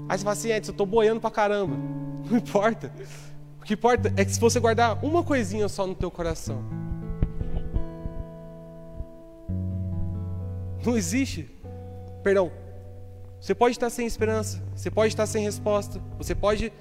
Aí 0.08 0.18
você 0.18 0.24
fala 0.24 0.32
assim: 0.32 0.50
Edson, 0.50 0.70
eu 0.70 0.74
estou 0.74 0.86
boiando 0.86 1.20
para 1.20 1.30
caramba. 1.30 1.76
Não 2.30 2.38
importa. 2.38 2.92
O 3.60 3.64
que 3.64 3.74
importa 3.74 4.12
é 4.16 4.24
que 4.24 4.32
se 4.32 4.40
você 4.40 4.60
guardar 4.60 5.02
uma 5.04 5.22
coisinha 5.22 5.68
só 5.68 5.86
no 5.86 5.94
teu 5.94 6.10
coração, 6.10 6.62
não 10.84 10.98
existe, 10.98 11.50
perdão, 12.22 12.52
você 13.44 13.54
pode 13.54 13.76
estar 13.76 13.90
sem 13.90 14.06
esperança, 14.06 14.62
você 14.74 14.90
pode 14.90 15.08
estar 15.08 15.26
sem 15.26 15.44
resposta, 15.44 16.00
você 16.16 16.34
pode 16.34 16.72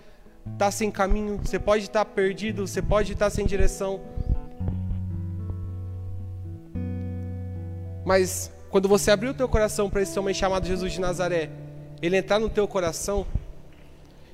estar 0.54 0.72
sem 0.72 0.90
caminho, 0.90 1.38
você 1.44 1.60
pode 1.60 1.84
estar 1.84 2.06
perdido, 2.06 2.66
você 2.66 2.82
pode 2.82 3.12
estar 3.12 3.30
sem 3.30 3.46
direção. 3.46 4.00
Mas 8.06 8.50
quando 8.70 8.88
você 8.88 9.12
abrir 9.12 9.28
o 9.28 9.34
teu 9.34 9.50
coração 9.50 9.90
para 9.90 10.04
esse 10.04 10.18
homem 10.18 10.34
chamado 10.34 10.66
Jesus 10.66 10.94
de 10.94 11.02
Nazaré, 11.02 11.50
ele 12.02 12.16
entrar 12.16 12.40
no 12.40 12.50
teu 12.50 12.66
coração 12.66 13.28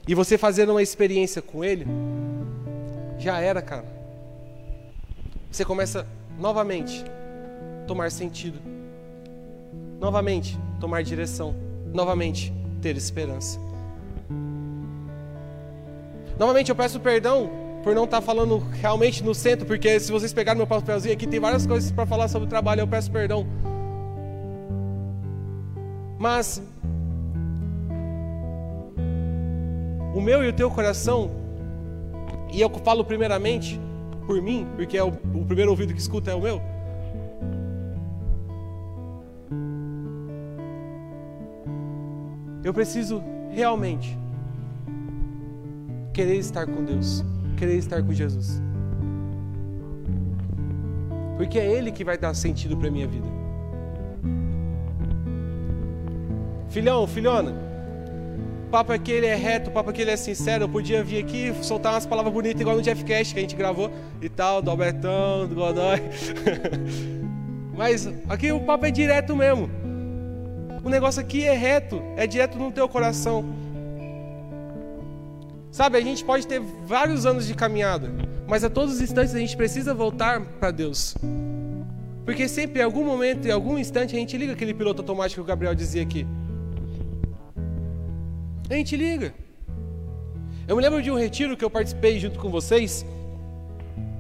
e 0.08 0.14
você 0.14 0.38
fazer 0.38 0.70
uma 0.70 0.84
experiência 0.84 1.42
com 1.42 1.66
ele, 1.66 1.88
já 3.18 3.40
era, 3.40 3.60
cara. 3.60 3.86
Você 5.50 5.66
começa 5.66 6.06
novamente 6.38 7.04
tomar 7.88 8.12
sentido. 8.12 8.60
Novamente, 10.00 10.60
tomar 10.80 11.02
direção 11.02 11.69
novamente 11.94 12.54
ter 12.82 12.96
esperança. 12.96 13.60
Novamente 16.38 16.70
eu 16.70 16.76
peço 16.76 17.00
perdão 17.00 17.50
por 17.84 17.94
não 17.94 18.06
estar 18.06 18.20
tá 18.20 18.26
falando 18.26 18.60
realmente 18.74 19.24
no 19.24 19.34
centro, 19.34 19.66
porque 19.66 20.00
se 20.00 20.12
vocês 20.12 20.34
pegarem 20.34 20.58
meu 20.58 20.68
papelzinho 20.68 21.14
aqui, 21.14 21.28
tem 21.28 21.40
várias 21.40 21.66
coisas 21.66 21.92
para 21.92 22.06
falar 22.06 22.28
sobre 22.28 22.48
o 22.48 22.50
trabalho, 22.50 22.82
eu 22.82 22.88
peço 22.88 23.12
perdão. 23.12 23.46
Mas 26.18 26.62
o 30.14 30.22
meu 30.22 30.44
e 30.44 30.50
o 30.50 30.54
teu 30.54 30.70
coração, 30.70 31.32
e 32.52 32.60
eu 32.60 32.70
falo 32.84 33.04
primeiramente 33.04 33.80
por 34.26 34.42
mim, 34.42 34.68
porque 34.76 34.98
é 34.98 35.04
o, 35.04 35.08
o 35.08 35.46
primeiro 35.46 35.72
ouvido 35.72 35.94
que 35.94 36.00
escuta 36.00 36.32
é 36.32 36.36
o 36.36 36.42
meu. 36.42 36.62
Eu 42.64 42.74
preciso 42.74 43.24
realmente 43.50 44.18
querer 46.14 46.36
estar 46.36 46.66
com 46.66 46.84
Deus, 46.84 47.24
querer 47.58 47.78
estar 47.78 48.04
com 48.04 48.14
Jesus. 48.14 48.62
Porque 51.38 51.58
é 51.58 51.66
Ele 51.66 51.92
que 51.92 52.04
vai 52.04 52.18
dar 52.18 52.34
sentido 52.34 52.76
para 52.76 52.90
a 52.90 52.92
minha 52.92 53.08
vida. 53.08 53.28
Filhão, 56.70 57.08
filhona, 57.08 57.56
o 58.70 58.72
papo 58.72 58.92
aqui 58.92 59.12
ele 59.12 59.26
é 59.26 59.34
reto, 59.34 59.72
o 59.72 59.74
papo 59.74 59.90
aqui 59.90 60.04
ele 60.04 60.12
é 60.12 60.16
sincero. 60.16 60.66
Eu 60.66 60.70
podia 60.70 61.04
vir 61.04 61.24
aqui 61.24 61.52
soltar 61.64 61.94
umas 61.94 62.06
palavras 62.06 62.32
bonitas 62.32 62.62
igual 62.62 62.76
no 62.76 62.84
Jeff 62.84 63.04
Cash 63.04 63.34
que 63.34 63.40
a 63.40 63.42
gente 63.42 63.56
gravou 63.56 63.90
e 64.22 64.30
tal, 64.30 64.62
do 64.62 64.70
Albertão, 64.70 65.48
do 65.48 65.56
Godoy. 65.56 66.00
Mas 67.76 68.08
aqui 68.30 68.52
o 68.52 68.60
papo 68.60 68.86
é 68.86 68.92
direto 68.92 69.36
mesmo. 69.36 69.79
O 70.84 70.90
negócio 70.90 71.22
aqui 71.22 71.46
é 71.46 71.54
reto, 71.54 72.02
é 72.16 72.26
direto 72.26 72.58
no 72.58 72.72
teu 72.72 72.88
coração. 72.88 73.44
Sabe, 75.72 75.98
a 75.98 76.02
gente 76.02 76.24
pode 76.24 76.48
ter 76.48 76.60
vários 76.60 77.26
anos 77.26 77.46
de 77.46 77.54
caminhada, 77.54 78.10
mas 78.48 78.64
a 78.64 78.70
todos 78.70 78.96
os 78.96 79.02
instantes 79.02 79.36
a 79.36 79.40
gente 79.40 79.56
precisa 79.56 79.94
voltar 79.94 80.42
para 80.42 80.72
Deus. 80.72 81.16
Porque 82.26 82.48
sempre, 82.48 82.80
em 82.80 82.84
algum 82.84 83.04
momento, 83.04 83.48
em 83.48 83.52
algum 83.52 83.78
instante, 83.78 84.16
a 84.16 84.20
gente 84.20 84.38
liga 84.38 84.54
aquele 84.54 84.74
piloto 84.74 85.02
automático 85.02 85.36
que 85.36 85.42
o 85.42 85.48
Gabriel 85.48 85.76
dizia 85.76 86.02
aqui. 86.02 86.26
A 88.70 88.74
gente 88.76 88.96
liga. 88.96 89.34
Eu 90.68 90.76
me 90.76 90.82
lembro 90.82 91.02
de 91.02 91.10
um 91.10 91.18
retiro 91.18 91.58
que 91.58 91.66
eu 91.66 91.70
participei 91.70 92.20
junto 92.20 92.40
com 92.40 92.50
vocês, 92.50 93.06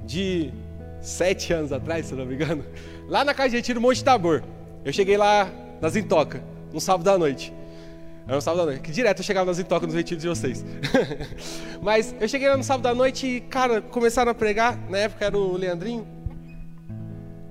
de 0.06 0.52
sete 1.00 1.54
anos 1.54 1.72
atrás, 1.72 2.08
se 2.08 2.15
não 2.15 2.26
me 2.26 2.34
engano, 2.34 2.65
lá 3.08 3.24
na 3.24 3.34
casa 3.34 3.50
de 3.52 3.58
retiro 3.58 3.80
Monte 3.80 4.04
Tabor. 4.04 4.43
Eu 4.84 4.91
cheguei 4.91 5.15
lá 5.15 5.50
nas 5.81 5.95
Intoca, 5.95 6.43
no 6.73 6.79
sábado 6.79 7.09
à 7.09 7.17
noite. 7.17 7.53
Era 8.27 8.37
um 8.37 8.41
sábado 8.41 8.61
à 8.61 8.65
noite, 8.65 8.81
que 8.81 8.91
direto 8.91 9.19
eu 9.19 9.23
chegava 9.23 9.47
nas 9.47 9.59
Intoca 9.59 9.85
nos 9.85 9.95
retiros 9.95 10.21
de 10.21 10.29
vocês. 10.29 10.63
Mas 11.81 12.13
eu 12.19 12.27
cheguei 12.27 12.47
lá 12.47 12.55
no 12.55 12.63
sábado 12.63 12.85
à 12.87 12.93
noite 12.93 13.25
e, 13.25 13.41
cara, 13.41 13.81
começaram 13.81 14.31
a 14.31 14.35
pregar, 14.35 14.77
na 14.89 14.99
época 14.99 15.25
era 15.25 15.37
o 15.37 15.57
Leandrinho. 15.57 16.07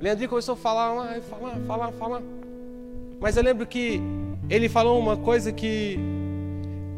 O 0.00 0.04
Leandrinho 0.04 0.28
começou 0.28 0.54
a 0.54 0.56
falar, 0.56 1.20
falar, 1.22 1.56
falar, 1.66 1.92
falar. 1.92 2.22
Mas 3.20 3.36
eu 3.36 3.42
lembro 3.42 3.66
que 3.66 4.00
ele 4.48 4.68
falou 4.68 4.98
uma 4.98 5.16
coisa 5.16 5.52
que 5.52 5.98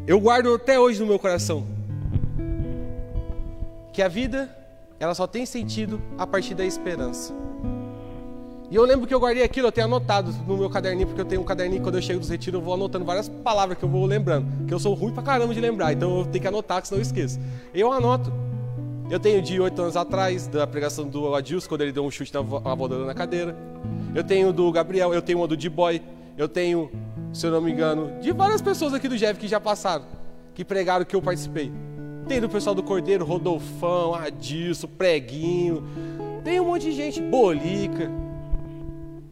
eu 0.05 0.19
guardo 0.19 0.53
até 0.53 0.79
hoje 0.79 0.99
no 0.99 1.07
meu 1.07 1.17
coração. 1.17 1.65
Que 3.91 4.01
a 4.01 4.07
vida, 4.07 4.55
ela 4.99 5.15
só 5.15 5.25
tem 5.25 5.45
sentido 5.45 5.99
a 6.17 6.27
partir 6.27 6.53
da 6.53 6.63
esperança. 6.63 7.33
E 8.71 8.75
eu 8.75 8.85
lembro 8.85 9.05
que 9.05 9.13
eu 9.13 9.19
guardei 9.19 9.43
aquilo, 9.43 9.67
eu 9.67 9.71
tenho 9.71 9.85
anotado 9.85 10.33
no 10.47 10.57
meu 10.57 10.69
caderninho, 10.69 11.05
porque 11.05 11.19
eu 11.19 11.25
tenho 11.25 11.41
um 11.41 11.43
caderninho, 11.43 11.83
quando 11.83 11.95
eu 11.95 12.01
chego 12.01 12.21
dos 12.21 12.29
retiros, 12.29 12.57
eu 12.57 12.63
vou 12.63 12.73
anotando 12.73 13.03
várias 13.03 13.27
palavras 13.27 13.77
que 13.77 13.83
eu 13.83 13.89
vou 13.89 14.05
lembrando. 14.05 14.65
Que 14.65 14.73
eu 14.73 14.79
sou 14.79 14.93
ruim 14.93 15.11
pra 15.11 15.21
caramba 15.21 15.53
de 15.53 15.59
lembrar, 15.59 15.91
então 15.91 16.19
eu 16.19 16.25
tenho 16.25 16.41
que 16.41 16.47
anotar, 16.47 16.83
senão 16.85 16.97
eu 16.99 17.03
esqueço. 17.03 17.37
Eu 17.73 17.91
anoto. 17.91 18.31
Eu 19.09 19.19
tenho 19.19 19.41
de 19.41 19.59
oito 19.59 19.81
anos 19.81 19.97
atrás, 19.97 20.47
da 20.47 20.65
pregação 20.65 21.05
do 21.05 21.35
Adilson, 21.35 21.67
quando 21.67 21.81
ele 21.81 21.91
deu 21.91 22.05
um 22.05 22.09
chute 22.09 22.33
na 22.33 22.39
voadora 22.39 23.05
na 23.05 23.13
cadeira. 23.13 23.53
Eu 24.15 24.23
tenho 24.23 24.53
do 24.53 24.71
Gabriel, 24.71 25.13
eu 25.13 25.21
tenho 25.21 25.39
uma 25.39 25.47
do 25.49 25.57
D-Boy, 25.57 26.01
eu 26.37 26.47
tenho 26.47 26.89
se 27.33 27.45
eu 27.45 27.51
não 27.51 27.61
me 27.61 27.71
engano, 27.71 28.19
de 28.19 28.31
várias 28.31 28.61
pessoas 28.61 28.93
aqui 28.93 29.07
do 29.07 29.17
Jeff 29.17 29.39
que 29.39 29.47
já 29.47 29.59
passaram, 29.59 30.05
que 30.53 30.65
pregaram 30.65 31.05
que 31.05 31.15
eu 31.15 31.21
participei. 31.21 31.71
Tem 32.27 32.41
do 32.41 32.49
pessoal 32.49 32.75
do 32.75 32.83
Cordeiro, 32.83 33.25
Rodolfão, 33.25 34.13
Adilson, 34.13 34.87
Preguinho. 34.87 35.83
Tem 36.43 36.59
um 36.59 36.65
monte 36.65 36.83
de 36.83 36.91
gente, 36.91 37.21
Bolica. 37.21 38.09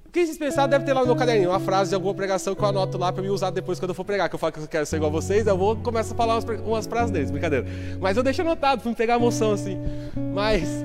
O 0.09 0.11
que 0.11 0.25
vocês 0.25 0.39
pensaram 0.39 0.67
deve 0.67 0.85
ter 0.85 0.91
lá 0.91 1.01
no 1.01 1.05
meu 1.05 1.15
caderninho 1.15 1.51
uma 1.51 1.59
frase 1.59 1.89
de 1.89 1.95
alguma 1.95 2.15
pregação 2.15 2.55
que 2.55 2.61
eu 2.63 2.67
anoto 2.67 2.97
lá 2.97 3.13
para 3.13 3.21
me 3.21 3.29
usar 3.29 3.51
depois 3.51 3.79
quando 3.79 3.89
eu 3.89 3.95
for 3.95 4.03
pregar. 4.03 4.27
Que 4.27 4.33
eu 4.33 4.39
falo 4.39 4.51
que 4.51 4.59
eu 4.59 4.67
quero 4.67 4.83
ser 4.83 4.95
igual 4.95 5.11
a 5.11 5.13
vocês, 5.13 5.45
eu 5.45 5.55
vou 5.55 5.75
começar 5.75 6.15
a 6.15 6.17
falar 6.17 6.33
umas, 6.33 6.45
umas 6.61 6.87
frases 6.87 7.11
deles, 7.11 7.29
brincadeira. 7.29 7.67
Mas 8.01 8.17
eu 8.17 8.23
deixo 8.23 8.41
anotado 8.41 8.81
para 8.81 8.89
me 8.89 8.95
pegar 8.95 9.13
a 9.13 9.17
emoção 9.17 9.51
assim. 9.51 9.77
Mas 10.33 10.83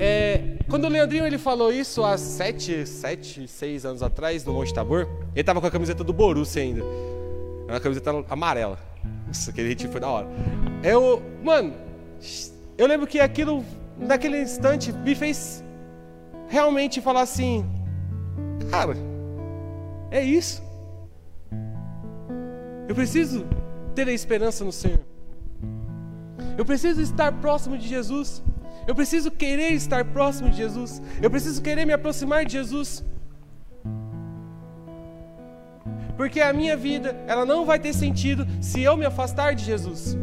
é, 0.00 0.56
quando 0.68 0.82
o 0.82 0.88
Leandrinho 0.88 1.24
ele 1.24 1.38
falou 1.38 1.72
isso 1.72 2.04
há 2.04 2.18
sete, 2.18 2.84
sete, 2.86 3.46
seis 3.46 3.86
anos 3.86 4.02
atrás, 4.02 4.44
no 4.44 4.54
Monte 4.54 4.74
Tabor, 4.74 5.02
ele 5.32 5.42
estava 5.42 5.60
com 5.60 5.68
a 5.68 5.70
camiseta 5.70 6.02
do 6.02 6.12
Borussia 6.12 6.60
ainda. 6.60 6.82
Uma 7.68 7.78
camiseta 7.78 8.10
amarela. 8.28 8.80
Nossa, 9.28 9.52
aquele 9.52 9.68
ritmo 9.68 9.92
foi 9.92 10.00
da 10.00 10.08
hora. 10.08 10.26
Eu, 10.82 11.22
mano, 11.40 11.72
eu 12.76 12.88
lembro 12.88 13.06
que 13.06 13.20
aquilo, 13.20 13.64
naquele 13.96 14.42
instante, 14.42 14.92
me 14.92 15.14
fez 15.14 15.62
realmente 16.48 17.00
falar 17.00 17.20
assim: 17.20 17.64
Cara, 18.70 18.96
é 20.10 20.22
isso. 20.22 20.62
Eu 22.88 22.94
preciso 22.94 23.44
ter 23.94 24.08
a 24.08 24.12
esperança 24.12 24.64
no 24.64 24.72
Senhor. 24.72 25.00
Eu 26.56 26.64
preciso 26.64 27.00
estar 27.00 27.32
próximo 27.32 27.76
de 27.76 27.86
Jesus. 27.86 28.42
Eu 28.86 28.94
preciso 28.94 29.30
querer 29.30 29.72
estar 29.72 30.04
próximo 30.04 30.48
de 30.50 30.56
Jesus. 30.56 31.02
Eu 31.20 31.30
preciso 31.30 31.60
querer 31.60 31.84
me 31.84 31.92
aproximar 31.92 32.44
de 32.44 32.52
Jesus. 32.52 33.04
Porque 36.16 36.40
a 36.40 36.52
minha 36.52 36.76
vida, 36.76 37.16
ela 37.26 37.44
não 37.44 37.66
vai 37.66 37.78
ter 37.78 37.92
sentido 37.92 38.46
se 38.60 38.82
eu 38.82 38.96
me 38.96 39.04
afastar 39.04 39.54
de 39.54 39.64
Jesus. 39.64 40.16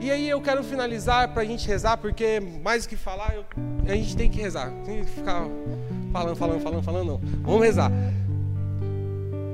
E 0.00 0.10
aí 0.10 0.28
eu 0.28 0.40
quero 0.40 0.62
finalizar 0.62 1.32
para 1.32 1.42
a 1.42 1.44
gente 1.44 1.66
rezar, 1.66 1.96
porque 1.96 2.40
mais 2.40 2.84
do 2.84 2.88
que 2.90 2.96
falar, 2.96 3.34
eu, 3.34 3.44
a 3.86 3.94
gente 3.94 4.16
tem 4.16 4.30
que 4.30 4.40
rezar. 4.40 4.70
Tem 4.84 5.04
que 5.04 5.10
ficar 5.10 5.46
falando, 6.12 6.36
falando, 6.36 6.60
falando, 6.60 6.82
falando, 6.82 7.06
não. 7.06 7.20
Vamos 7.42 7.62
rezar. 7.62 7.90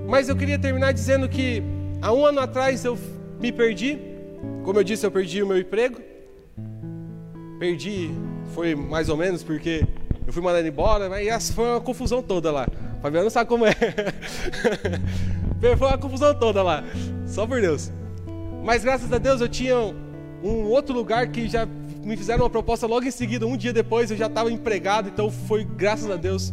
Mas 0.09 0.29
eu 0.29 0.37
queria 0.37 0.59
terminar 0.59 0.93
dizendo 0.93 1.29
que 1.29 1.63
há 2.01 2.13
um 2.13 2.27
ano 2.27 2.41
atrás 2.41 2.85
eu 2.85 2.99
me 3.41 3.53
perdi 3.53 4.13
como 4.65 4.79
eu 4.79 4.85
disse, 4.85 5.05
eu 5.05 5.11
perdi 5.11 5.43
o 5.43 5.47
meu 5.47 5.59
emprego. 5.59 6.01
Perdi, 7.59 8.11
foi 8.55 8.75
mais 8.75 9.09
ou 9.09 9.17
menos, 9.17 9.43
porque 9.43 9.85
eu 10.27 10.33
fui 10.33 10.43
mandado 10.43 10.67
embora, 10.67 11.09
mas 11.09 11.51
foi 11.51 11.65
uma 11.65 11.81
confusão 11.81 12.23
toda 12.23 12.51
lá. 12.51 12.67
Fabiano 13.01 13.31
sabe 13.31 13.49
como 13.49 13.67
é. 13.67 13.75
foi 15.77 15.89
uma 15.89 15.99
confusão 15.99 16.35
toda 16.35 16.63
lá. 16.63 16.85
Só 17.27 17.47
por 17.47 17.61
Deus. 17.61 17.91
Mas 18.65 18.85
graças 18.85 19.13
a 19.13 19.19
Deus 19.19 19.41
eu 19.41 19.49
tinha 19.49 19.75
um 20.43 20.65
outro 20.67 20.95
lugar 20.95 21.29
que 21.29 21.49
já 21.49 21.67
me 22.05 22.17
fizeram 22.17 22.45
uma 22.45 22.51
proposta 22.51 22.87
logo 22.87 23.07
em 23.07 23.11
seguida, 23.11 23.47
um 23.47 23.57
dia 23.57 23.73
depois 23.73 24.11
eu 24.11 24.17
já 24.17 24.27
estava 24.27 24.51
empregado, 24.51 25.09
então 25.09 25.31
foi 25.31 25.65
graças 25.65 26.11
a 26.11 26.17
Deus. 26.17 26.53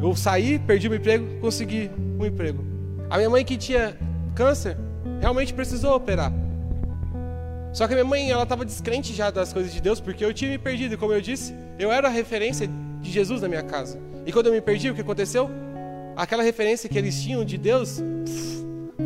Eu 0.00 0.14
saí, 0.16 0.58
perdi 0.58 0.88
meu 0.88 0.98
emprego, 0.98 1.40
consegui 1.40 1.90
um 2.18 2.24
emprego. 2.24 2.64
A 3.08 3.16
minha 3.16 3.30
mãe 3.30 3.44
que 3.44 3.56
tinha 3.56 3.96
câncer 4.34 4.76
realmente 5.20 5.52
precisou 5.52 5.94
operar. 5.94 6.32
Só 7.72 7.86
que 7.86 7.94
minha 7.94 8.04
mãe, 8.04 8.30
ela 8.30 8.42
estava 8.42 8.64
descrente 8.64 9.14
já 9.14 9.30
das 9.30 9.52
coisas 9.52 9.72
de 9.72 9.80
Deus, 9.80 10.00
porque 10.00 10.24
eu 10.24 10.34
tinha 10.34 10.50
me 10.50 10.58
perdido. 10.58 10.94
E 10.94 10.96
como 10.96 11.12
eu 11.12 11.20
disse, 11.20 11.54
eu 11.78 11.92
era 11.92 12.08
a 12.08 12.10
referência 12.10 12.68
de 13.00 13.10
Jesus 13.10 13.40
na 13.40 13.48
minha 13.48 13.62
casa. 13.62 13.98
E 14.26 14.32
quando 14.32 14.46
eu 14.46 14.52
me 14.52 14.60
perdi, 14.60 14.90
o 14.90 14.94
que 14.94 15.00
aconteceu? 15.00 15.48
Aquela 16.16 16.42
referência 16.42 16.88
que 16.88 16.98
eles 16.98 17.22
tinham 17.22 17.44
de 17.44 17.56
Deus, 17.56 18.02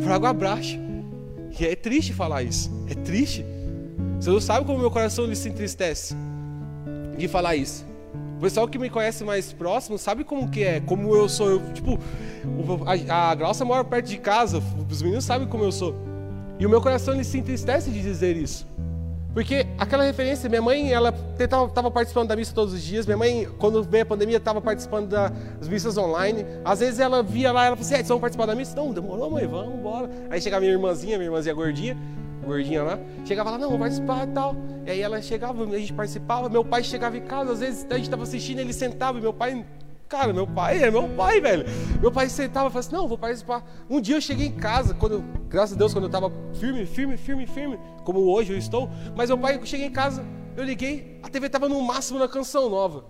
por 0.01 0.11
água 0.11 0.29
abaixo. 0.29 0.79
E 1.59 1.65
é 1.65 1.75
triste 1.75 2.11
falar 2.11 2.43
isso. 2.43 2.71
É 2.89 2.95
triste. 2.95 3.45
Você 4.19 4.29
não 4.29 4.39
sabe 4.39 4.65
como 4.65 4.79
meu 4.79 4.91
coração 4.91 5.33
se 5.35 5.49
entristece 5.49 6.15
de 7.17 7.27
falar 7.27 7.55
isso. 7.55 7.85
O 8.37 8.41
pessoal 8.41 8.67
que 8.67 8.77
me 8.77 8.89
conhece 8.89 9.23
mais 9.23 9.53
próximo 9.53 9.97
sabe 9.97 10.23
como 10.23 10.49
que 10.49 10.63
é, 10.63 10.79
como 10.81 11.15
eu 11.15 11.29
sou. 11.29 11.49
Eu, 11.49 11.73
tipo, 11.73 11.99
a, 13.09 13.31
a 13.31 13.65
mora 13.65 13.83
perto 13.83 14.07
de 14.07 14.17
casa, 14.17 14.61
os 14.89 15.01
meninos 15.01 15.23
sabem 15.23 15.47
como 15.47 15.63
eu 15.63 15.71
sou. 15.71 15.95
E 16.59 16.65
o 16.65 16.69
meu 16.69 16.81
coração 16.81 17.21
se 17.23 17.37
entristece 17.37 17.89
de 17.89 18.01
dizer 18.01 18.35
isso. 18.35 18.67
Porque 19.35 19.67
aquela 19.77 20.05
referência, 20.05 20.49
minha 20.49 20.61
mãe, 20.61 20.93
ela 20.93 21.13
estava 21.37 21.91
participando 21.91 22.29
da 22.29 22.37
missa 22.37 22.55
todos 22.55 22.73
os 22.73 22.81
dias. 22.81 23.05
Minha 23.05 23.17
mãe, 23.17 23.45
quando 23.57 23.83
veio 23.83 24.03
a 24.03 24.05
pandemia, 24.05 24.37
estava 24.37 24.61
participando 24.61 25.09
das 25.09 25.67
missas 25.67 25.97
online. 25.97 26.45
Às 26.63 26.79
vezes 26.79 27.01
ela 27.01 27.21
via 27.21 27.51
lá, 27.51 27.65
ela 27.65 27.75
falava 27.75 27.81
assim: 27.81 27.95
é, 27.95 28.03
vamos 28.03 28.21
participar 28.21 28.45
da 28.45 28.55
missa? 28.55 28.73
Não, 28.77 28.93
demorou, 28.93 29.29
mãe, 29.29 29.45
vamos 29.45 29.75
embora. 29.75 30.09
Aí 30.29 30.41
chegava 30.41 30.61
minha 30.61 30.71
irmãzinha, 30.71 31.17
minha 31.17 31.27
irmãzinha 31.27 31.53
gordinha, 31.53 31.97
gordinha 32.45 32.83
lá, 32.83 32.99
chegava 33.25 33.51
lá, 33.51 33.57
não, 33.57 33.69
vou 33.69 33.79
participar 33.79 34.27
e 34.27 34.31
tal. 34.31 34.55
E 34.85 34.91
aí 34.91 35.01
ela 35.01 35.21
chegava, 35.21 35.63
a 35.63 35.77
gente 35.77 35.93
participava. 35.93 36.49
Meu 36.49 36.63
pai 36.63 36.83
chegava 36.83 37.17
em 37.17 37.21
casa, 37.21 37.51
às 37.51 37.59
vezes 37.59 37.87
a 37.89 37.95
gente 37.95 38.05
estava 38.05 38.23
assistindo, 38.23 38.59
ele 38.59 38.73
sentava, 38.73 39.17
e 39.17 39.21
meu 39.21 39.33
pai 39.33 39.65
Cara, 40.07 40.31
meu 40.31 40.45
pai 40.45 40.83
é 40.83 40.91
meu 40.91 41.09
pai, 41.09 41.41
velho. 41.41 41.65
Meu 41.99 42.11
pai 42.11 42.29
sentava 42.29 42.69
e 42.69 42.71
falava 42.71 42.79
assim: 42.79 42.93
Não, 42.93 43.07
vou 43.07 43.17
participar. 43.17 43.65
Um 43.89 43.99
dia 43.99 44.15
eu 44.15 44.21
cheguei 44.21 44.47
em 44.47 44.51
casa, 44.51 44.93
quando 44.93 45.23
graças 45.49 45.75
a 45.75 45.79
Deus, 45.79 45.93
quando 45.93 46.03
eu 46.03 46.09
estava 46.09 46.31
firme, 46.53 46.85
firme, 46.85 47.17
firme, 47.17 47.47
firme, 47.47 47.79
como 48.03 48.19
hoje 48.19 48.53
eu 48.53 48.57
estou. 48.57 48.87
Mas 49.15 49.29
meu 49.29 49.37
pai, 49.37 49.57
eu 49.57 49.65
cheguei 49.65 49.87
em 49.87 49.91
casa, 49.91 50.23
eu 50.55 50.63
liguei, 50.63 51.19
a 51.23 51.29
TV 51.29 51.47
estava 51.47 51.67
no 51.67 51.81
máximo 51.81 52.19
na 52.19 52.27
canção 52.27 52.69
nova. 52.69 53.03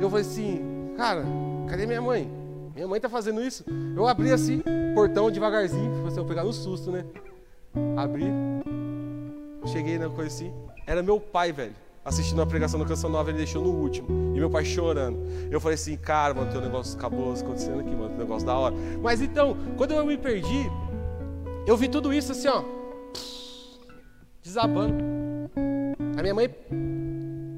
Eu 0.00 0.10
falei 0.10 0.24
assim, 0.24 0.92
cara, 0.96 1.24
cadê 1.68 1.86
minha 1.86 2.02
mãe? 2.02 2.28
Minha 2.74 2.88
mãe 2.88 3.00
tá 3.00 3.08
fazendo 3.08 3.42
isso. 3.42 3.64
Eu 3.94 4.08
abri 4.08 4.32
assim, 4.32 4.62
portão 4.94 5.30
devagarzinho, 5.30 6.02
você 6.02 6.18
eu 6.18 6.24
pegar 6.24 6.42
no 6.42 6.52
susto, 6.52 6.90
né? 6.90 7.04
Abri, 7.96 8.24
cheguei 9.66 9.98
na 9.98 10.08
coisa 10.08 10.28
assim, 10.28 10.52
era 10.86 11.02
meu 11.02 11.20
pai, 11.20 11.52
velho 11.52 11.74
assistindo 12.04 12.40
a 12.40 12.46
pregação 12.46 12.80
da 12.80 12.86
Canção 12.86 13.10
Nova, 13.10 13.30
ele 13.30 13.38
deixou 13.38 13.62
no 13.62 13.70
último. 13.70 14.08
E 14.34 14.38
meu 14.40 14.50
pai 14.50 14.64
chorando. 14.64 15.18
Eu 15.50 15.60
falei 15.60 15.74
assim, 15.74 15.96
cara, 15.96 16.34
mano, 16.34 16.50
tem 16.50 16.60
um 16.60 16.64
negócio 16.64 16.98
cabuloso 16.98 17.44
acontecendo 17.44 17.80
aqui, 17.80 17.90
mano, 17.90 18.08
tem 18.08 18.16
um 18.16 18.20
negócio 18.20 18.46
da 18.46 18.56
hora. 18.56 18.74
Mas 19.02 19.20
então, 19.20 19.56
quando 19.76 19.92
eu 19.92 20.04
me 20.04 20.16
perdi, 20.16 20.70
eu 21.66 21.76
vi 21.76 21.88
tudo 21.88 22.12
isso 22.12 22.32
assim, 22.32 22.48
ó, 22.48 22.62
desabando. 24.42 24.94
A 26.18 26.22
minha 26.22 26.34
mãe 26.34 26.54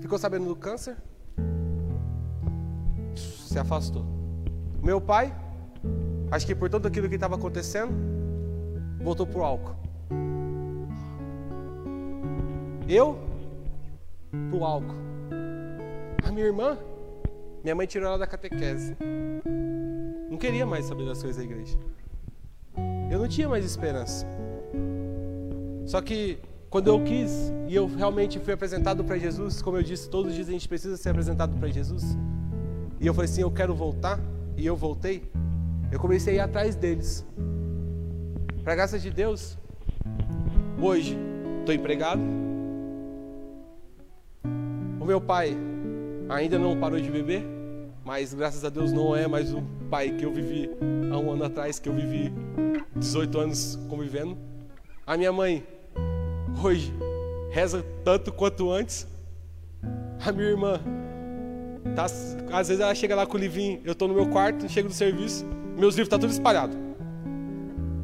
ficou 0.00 0.18
sabendo 0.18 0.46
do 0.46 0.56
câncer, 0.56 0.96
se 3.14 3.58
afastou. 3.58 4.04
Meu 4.82 5.00
pai, 5.00 5.34
acho 6.30 6.46
que 6.46 6.54
por 6.54 6.68
tudo 6.68 6.88
aquilo 6.88 7.08
que 7.08 7.14
estava 7.14 7.36
acontecendo, 7.36 7.92
voltou 9.00 9.26
pro 9.26 9.42
álcool. 9.42 9.81
Eu 12.92 13.18
pro 14.50 14.62
álcool. 14.64 14.94
A 16.22 16.30
minha 16.30 16.44
irmã, 16.44 16.76
minha 17.64 17.74
mãe 17.74 17.86
tirou 17.86 18.06
ela 18.06 18.18
da 18.18 18.26
catequese. 18.26 18.94
Não 20.30 20.36
queria 20.36 20.66
mais 20.66 20.84
saber 20.84 21.06
das 21.06 21.22
coisas 21.22 21.38
da 21.38 21.42
igreja. 21.42 21.78
Eu 23.10 23.18
não 23.18 23.26
tinha 23.26 23.48
mais 23.48 23.64
esperança. 23.64 24.26
Só 25.86 26.02
que 26.02 26.38
quando 26.68 26.88
eu 26.88 27.02
quis 27.02 27.50
e 27.66 27.74
eu 27.74 27.86
realmente 27.86 28.38
fui 28.38 28.52
apresentado 28.52 29.02
para 29.02 29.16
Jesus, 29.16 29.62
como 29.62 29.78
eu 29.78 29.82
disse, 29.82 30.10
todos 30.10 30.32
os 30.32 30.34
dias 30.34 30.50
a 30.50 30.52
gente 30.52 30.68
precisa 30.68 30.98
ser 30.98 31.08
apresentado 31.08 31.56
para 31.56 31.68
Jesus. 31.68 32.04
E 33.00 33.06
eu 33.06 33.14
falei 33.14 33.30
assim, 33.30 33.40
eu 33.40 33.50
quero 33.50 33.74
voltar, 33.74 34.20
e 34.54 34.66
eu 34.66 34.76
voltei. 34.76 35.22
Eu 35.90 35.98
comecei 35.98 36.34
a 36.34 36.36
ir 36.36 36.40
atrás 36.40 36.76
deles. 36.76 37.24
Para 38.62 38.74
graça 38.74 38.98
de 38.98 39.10
Deus, 39.10 39.56
hoje 40.78 41.16
estou 41.60 41.74
empregado, 41.74 42.20
o 45.02 45.04
meu 45.04 45.20
pai 45.20 45.56
ainda 46.28 46.56
não 46.60 46.78
parou 46.78 47.00
de 47.00 47.10
beber, 47.10 47.44
mas 48.04 48.32
graças 48.32 48.64
a 48.64 48.68
Deus 48.68 48.92
não 48.92 49.16
é 49.16 49.26
mais 49.26 49.52
o 49.52 49.60
pai 49.90 50.10
que 50.12 50.24
eu 50.24 50.32
vivi 50.32 50.70
há 51.10 51.18
um 51.18 51.32
ano 51.32 51.42
atrás, 51.44 51.80
que 51.80 51.88
eu 51.88 51.92
vivi 51.92 52.32
18 52.94 53.38
anos 53.38 53.78
convivendo. 53.88 54.38
A 55.04 55.16
minha 55.16 55.32
mãe 55.32 55.66
hoje 56.62 56.94
reza 57.50 57.84
tanto 58.04 58.32
quanto 58.32 58.70
antes. 58.70 59.08
A 60.24 60.30
minha 60.30 60.50
irmã, 60.50 60.80
tá, 61.96 62.04
às 62.04 62.68
vezes 62.68 62.80
ela 62.80 62.94
chega 62.94 63.16
lá 63.16 63.26
com 63.26 63.36
o 63.36 63.40
livrinho, 63.40 63.80
eu 63.84 63.94
estou 63.94 64.06
no 64.06 64.14
meu 64.14 64.28
quarto, 64.28 64.68
chego 64.68 64.88
do 64.88 64.94
serviço, 64.94 65.44
meus 65.76 65.96
livros 65.96 66.06
estão 66.06 66.18
tá 66.20 66.26
tudo 66.26 66.30
espalhados. 66.30 66.76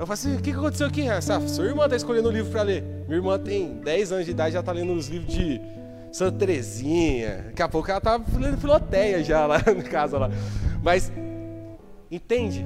Eu 0.01 0.05
falo 0.05 0.15
assim, 0.15 0.37
o 0.37 0.43
que 0.43 0.51
aconteceu 0.51 0.89
aqui? 0.89 1.03
Essa, 1.09 1.47
sua 1.47 1.67
irmã 1.67 1.85
está 1.85 1.95
escolhendo 1.95 2.29
um 2.29 2.33
livro 2.33 2.51
para 2.51 2.63
ler. 2.63 2.83
Minha 3.07 3.19
irmã 3.19 3.39
tem 3.39 3.79
10 3.85 4.13
anos 4.13 4.25
de 4.25 4.33
idade, 4.33 4.55
já 4.55 4.61
está 4.61 4.73
lendo 4.73 4.93
os 4.93 5.07
livros 5.07 5.33
de 5.33 5.61
Santa 6.13 6.39
Terezinha. 6.39 7.45
Daqui 7.47 7.63
a 7.63 7.69
pouco 7.69 7.91
ela 7.91 8.01
lendo 8.39 8.59
filoteia 8.59 9.23
já 9.23 9.47
lá 9.47 9.59
na 9.67 9.83
casa 9.83 10.19
lá. 10.19 10.31
Mas, 10.83 11.13
entende? 12.11 12.65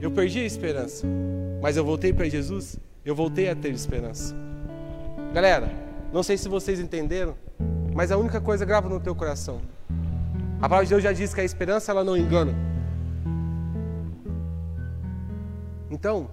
Eu 0.00 0.10
perdi 0.10 0.40
a 0.40 0.44
esperança. 0.44 1.06
Mas 1.60 1.76
eu 1.76 1.84
voltei 1.84 2.12
para 2.12 2.28
Jesus, 2.28 2.78
eu 3.04 3.14
voltei 3.14 3.48
a 3.48 3.54
ter 3.54 3.70
esperança. 3.70 4.34
Galera, 5.32 5.70
não 6.12 6.22
sei 6.22 6.36
se 6.36 6.48
vocês 6.48 6.80
entenderam, 6.80 7.36
mas 7.94 8.10
a 8.10 8.16
única 8.16 8.40
coisa 8.40 8.64
grava 8.64 8.88
no 8.88 8.98
teu 8.98 9.14
coração. 9.14 9.60
A 10.60 10.68
palavra 10.68 10.84
de 10.84 10.90
Deus 10.90 11.02
já 11.02 11.12
diz 11.12 11.32
que 11.32 11.40
a 11.40 11.44
esperança 11.44 11.92
ela 11.92 12.02
não 12.02 12.16
engana. 12.16 12.52
Então, 15.90 16.28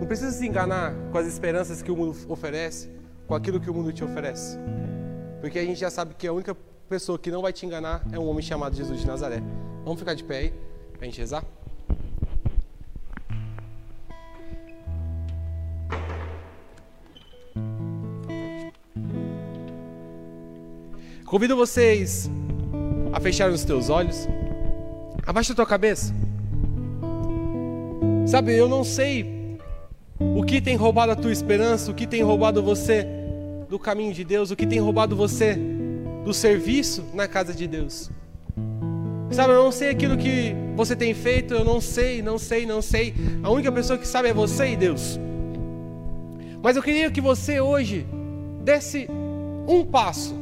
não 0.00 0.06
precisa 0.06 0.30
se 0.30 0.46
enganar 0.46 0.94
com 1.12 1.18
as 1.18 1.26
esperanças 1.26 1.82
que 1.82 1.90
o 1.90 1.96
mundo 1.96 2.16
oferece, 2.28 2.90
com 3.26 3.34
aquilo 3.34 3.60
que 3.60 3.70
o 3.70 3.74
mundo 3.74 3.92
te 3.92 4.02
oferece. 4.02 4.58
Porque 5.46 5.60
a 5.60 5.64
gente 5.64 5.78
já 5.78 5.88
sabe 5.88 6.12
que 6.18 6.26
a 6.26 6.32
única 6.32 6.56
pessoa 6.88 7.16
que 7.16 7.30
não 7.30 7.40
vai 7.40 7.52
te 7.52 7.64
enganar 7.64 8.04
é 8.10 8.18
um 8.18 8.28
homem 8.28 8.42
chamado 8.42 8.74
Jesus 8.74 8.98
de 8.98 9.06
Nazaré. 9.06 9.40
Vamos 9.84 10.00
ficar 10.00 10.12
de 10.12 10.24
pé 10.24 10.38
aí 10.38 10.54
para 10.92 11.02
a 11.02 11.04
gente 11.04 11.20
rezar? 11.20 11.44
Convido 21.24 21.54
vocês 21.54 22.28
a 23.12 23.20
fechar 23.20 23.48
os 23.48 23.62
teus 23.62 23.88
olhos. 23.88 24.26
Abaixa 25.24 25.52
a 25.52 25.56
tua 25.56 25.64
cabeça. 25.64 26.12
Sabe, 28.26 28.52
eu 28.52 28.68
não 28.68 28.82
sei 28.82 29.60
o 30.18 30.42
que 30.42 30.60
tem 30.60 30.74
roubado 30.74 31.12
a 31.12 31.16
tua 31.16 31.30
esperança, 31.30 31.92
o 31.92 31.94
que 31.94 32.04
tem 32.04 32.20
roubado 32.20 32.60
você 32.64 33.15
do 33.68 33.78
caminho 33.78 34.12
de 34.12 34.24
Deus, 34.24 34.50
o 34.50 34.56
que 34.56 34.66
tem 34.66 34.78
roubado 34.78 35.16
você 35.16 35.58
do 36.24 36.32
serviço 36.32 37.04
na 37.12 37.26
casa 37.26 37.54
de 37.54 37.66
Deus. 37.66 38.10
Sabe, 39.30 39.52
eu 39.52 39.62
não 39.62 39.72
sei 39.72 39.90
aquilo 39.90 40.16
que 40.16 40.54
você 40.76 40.94
tem 40.94 41.12
feito, 41.12 41.52
eu 41.52 41.64
não 41.64 41.80
sei, 41.80 42.22
não 42.22 42.38
sei, 42.38 42.64
não 42.64 42.80
sei. 42.80 43.14
A 43.42 43.50
única 43.50 43.70
pessoa 43.72 43.98
que 43.98 44.06
sabe 44.06 44.28
é 44.28 44.32
você 44.32 44.72
e 44.72 44.76
Deus. 44.76 45.18
Mas 46.62 46.76
eu 46.76 46.82
queria 46.82 47.10
que 47.10 47.20
você 47.20 47.60
hoje 47.60 48.06
desse 48.62 49.08
um 49.68 49.84
passo. 49.84 50.34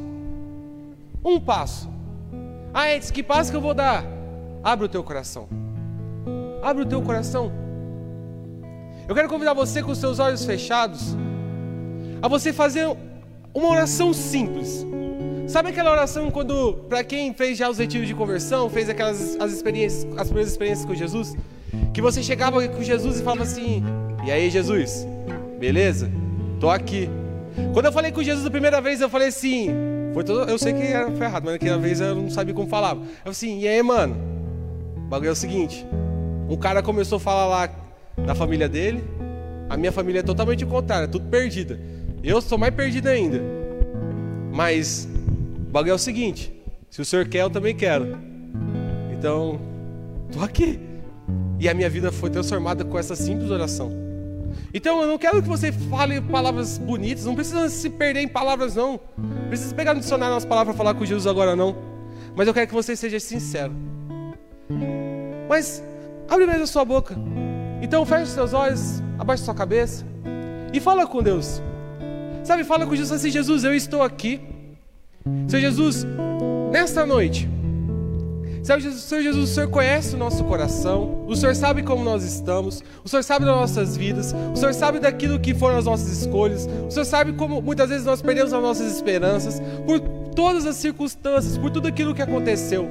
Um 1.23 1.39
passo. 1.39 1.89
Ah, 2.73 2.93
Edson, 2.93 3.13
que 3.13 3.23
passo 3.23 3.49
que 3.49 3.57
eu 3.57 3.61
vou 3.61 3.73
dar? 3.73 4.05
Abre 4.63 4.85
o 4.85 4.89
teu 4.89 5.03
coração. 5.03 5.47
Abre 6.61 6.83
o 6.83 6.85
teu 6.85 7.01
coração. 7.01 7.51
Eu 9.07 9.13
quero 9.13 9.29
convidar 9.29 9.53
você 9.53 9.83
com 9.83 9.91
os 9.91 9.99
seus 9.99 10.19
olhos 10.19 10.45
fechados 10.45 11.15
a 12.21 12.27
você 12.27 12.51
fazer 12.51 12.87
uma 13.55 13.69
oração 13.69 14.13
simples. 14.13 14.85
Sabe 15.47 15.69
aquela 15.69 15.91
oração 15.91 16.29
quando, 16.29 16.73
para 16.89 17.03
quem 17.03 17.33
fez 17.33 17.57
já 17.57 17.69
os 17.69 17.77
retiros 17.77 18.07
de 18.07 18.13
conversão, 18.13 18.69
fez 18.69 18.89
aquelas 18.89 19.37
as 19.39 19.53
experiências, 19.53 20.05
as 20.17 20.27
primeiras 20.27 20.51
experiências 20.51 20.85
com 20.85 20.93
Jesus, 20.93 21.35
que 21.93 22.01
você 22.01 22.21
chegava 22.21 22.67
com 22.67 22.83
Jesus 22.83 23.19
e 23.19 23.23
falava 23.23 23.43
assim: 23.43 23.81
"E 24.25 24.31
aí, 24.31 24.49
Jesus? 24.49 25.07
Beleza? 25.57 26.11
Tô 26.59 26.69
aqui". 26.69 27.09
Quando 27.73 27.85
eu 27.85 27.93
falei 27.93 28.11
com 28.11 28.21
Jesus 28.21 28.45
a 28.45 28.51
primeira 28.51 28.81
vez, 28.81 28.99
eu 28.99 29.09
falei 29.09 29.29
assim, 29.29 29.69
foi 30.13 30.25
todo, 30.25 30.49
eu 30.49 30.57
sei 30.59 30.73
que 30.73 30.81
era 30.81 31.09
ferrado, 31.11 31.45
mas 31.45 31.53
naquela 31.53 31.77
vez 31.77 32.01
eu 32.01 32.13
não 32.13 32.29
sabia 32.29 32.53
como 32.53 32.67
falava. 32.67 33.01
Eu 33.23 33.31
assim: 33.31 33.59
"E 33.59 33.67
aí, 33.67 33.81
mano? 33.81 34.17
O 34.97 35.07
bagulho 35.07 35.29
é 35.29 35.31
o 35.31 35.35
seguinte, 35.35 35.85
um 36.49 36.57
cara 36.57 36.83
começou 36.83 37.17
a 37.17 37.19
falar 37.19 37.45
lá 37.45 37.69
da 38.25 38.35
família 38.35 38.67
dele, 38.67 39.03
a 39.69 39.77
minha 39.77 39.91
família 39.91 40.19
é 40.19 40.23
totalmente 40.23 40.63
o 40.65 40.67
contrário, 40.67 41.05
é 41.05 41.07
tudo 41.07 41.29
perdida. 41.29 41.79
Eu 42.23 42.41
sou 42.41 42.57
mais 42.57 42.73
perdido 42.73 43.07
ainda. 43.07 43.41
Mas 44.51 45.07
o 45.67 45.71
bagulho 45.71 45.91
é 45.91 45.95
o 45.95 45.99
seguinte: 45.99 46.53
se 46.89 47.01
o 47.01 47.05
senhor 47.05 47.27
quer, 47.27 47.41
eu 47.41 47.49
também 47.49 47.75
quero. 47.75 48.17
Então, 49.11 49.59
tô 50.31 50.41
aqui. 50.41 50.79
E 51.59 51.69
a 51.69 51.73
minha 51.73 51.89
vida 51.89 52.11
foi 52.11 52.29
transformada 52.29 52.83
com 52.83 52.97
essa 52.97 53.15
simples 53.15 53.49
oração. 53.49 53.91
Então 54.73 55.01
eu 55.01 55.07
não 55.07 55.17
quero 55.17 55.41
que 55.41 55.47
você 55.47 55.71
fale 55.71 56.19
palavras 56.21 56.77
bonitas, 56.77 57.25
não 57.25 57.35
precisa 57.35 57.69
se 57.69 57.89
perder 57.89 58.21
em 58.21 58.27
palavras, 58.27 58.75
não. 58.75 58.99
Não 59.17 59.47
precisa 59.47 59.73
pegar 59.73 59.93
no 59.93 59.99
dicionário 59.99 60.35
as 60.35 60.45
palavras 60.45 60.75
para 60.75 60.85
falar 60.85 60.97
com 60.97 61.05
Jesus 61.05 61.27
agora, 61.27 61.55
não. 61.55 61.75
Mas 62.35 62.47
eu 62.47 62.53
quero 62.53 62.67
que 62.67 62.73
você 62.73 62.95
seja 62.95 63.19
sincero. 63.19 63.73
Mas 65.47 65.83
abre 66.29 66.45
mesmo 66.45 66.63
a 66.63 66.67
sua 66.67 66.83
boca. 66.83 67.15
Então 67.81 68.05
feche 68.05 68.31
seus 68.31 68.53
olhos, 68.53 69.01
abaixe 69.17 69.43
sua 69.43 69.53
cabeça 69.53 70.05
e 70.73 70.79
fala 70.79 71.07
com 71.07 71.23
Deus. 71.23 71.61
Sabe, 72.45 72.63
fala 72.63 72.85
com 72.85 72.95
Jesus 72.95 73.11
assim: 73.11 73.31
Jesus, 73.31 73.63
eu 73.63 73.73
estou 73.73 74.03
aqui. 74.03 74.39
Senhor 75.47 75.61
Jesus, 75.61 76.05
nesta 76.71 77.03
noite, 77.03 77.49
Senhor 78.61 78.79
Jesus, 78.79 79.01
Senhor 79.01 79.23
Jesus, 79.23 79.49
o 79.49 79.53
Senhor 79.53 79.69
conhece 79.69 80.13
o 80.13 80.17
nosso 80.17 80.43
coração, 80.43 81.25
o 81.27 81.35
Senhor 81.35 81.55
sabe 81.55 81.81
como 81.81 82.03
nós 82.03 82.23
estamos, 82.23 82.83
o 83.03 83.09
Senhor 83.09 83.23
sabe 83.23 83.45
das 83.45 83.55
nossas 83.55 83.97
vidas, 83.97 84.35
o 84.53 84.55
Senhor 84.55 84.75
sabe 84.75 84.99
daquilo 84.99 85.39
que 85.39 85.55
foram 85.55 85.77
as 85.77 85.85
nossas 85.85 86.21
escolhas, 86.21 86.69
o 86.87 86.91
Senhor 86.91 87.05
sabe 87.05 87.33
como 87.33 87.59
muitas 87.63 87.89
vezes 87.89 88.05
nós 88.05 88.21
perdemos 88.21 88.53
as 88.53 88.61
nossas 88.61 88.95
esperanças, 88.95 89.59
por 89.83 89.99
todas 90.35 90.67
as 90.67 90.75
circunstâncias, 90.75 91.57
por 91.57 91.71
tudo 91.71 91.87
aquilo 91.87 92.13
que 92.13 92.21
aconteceu. 92.21 92.87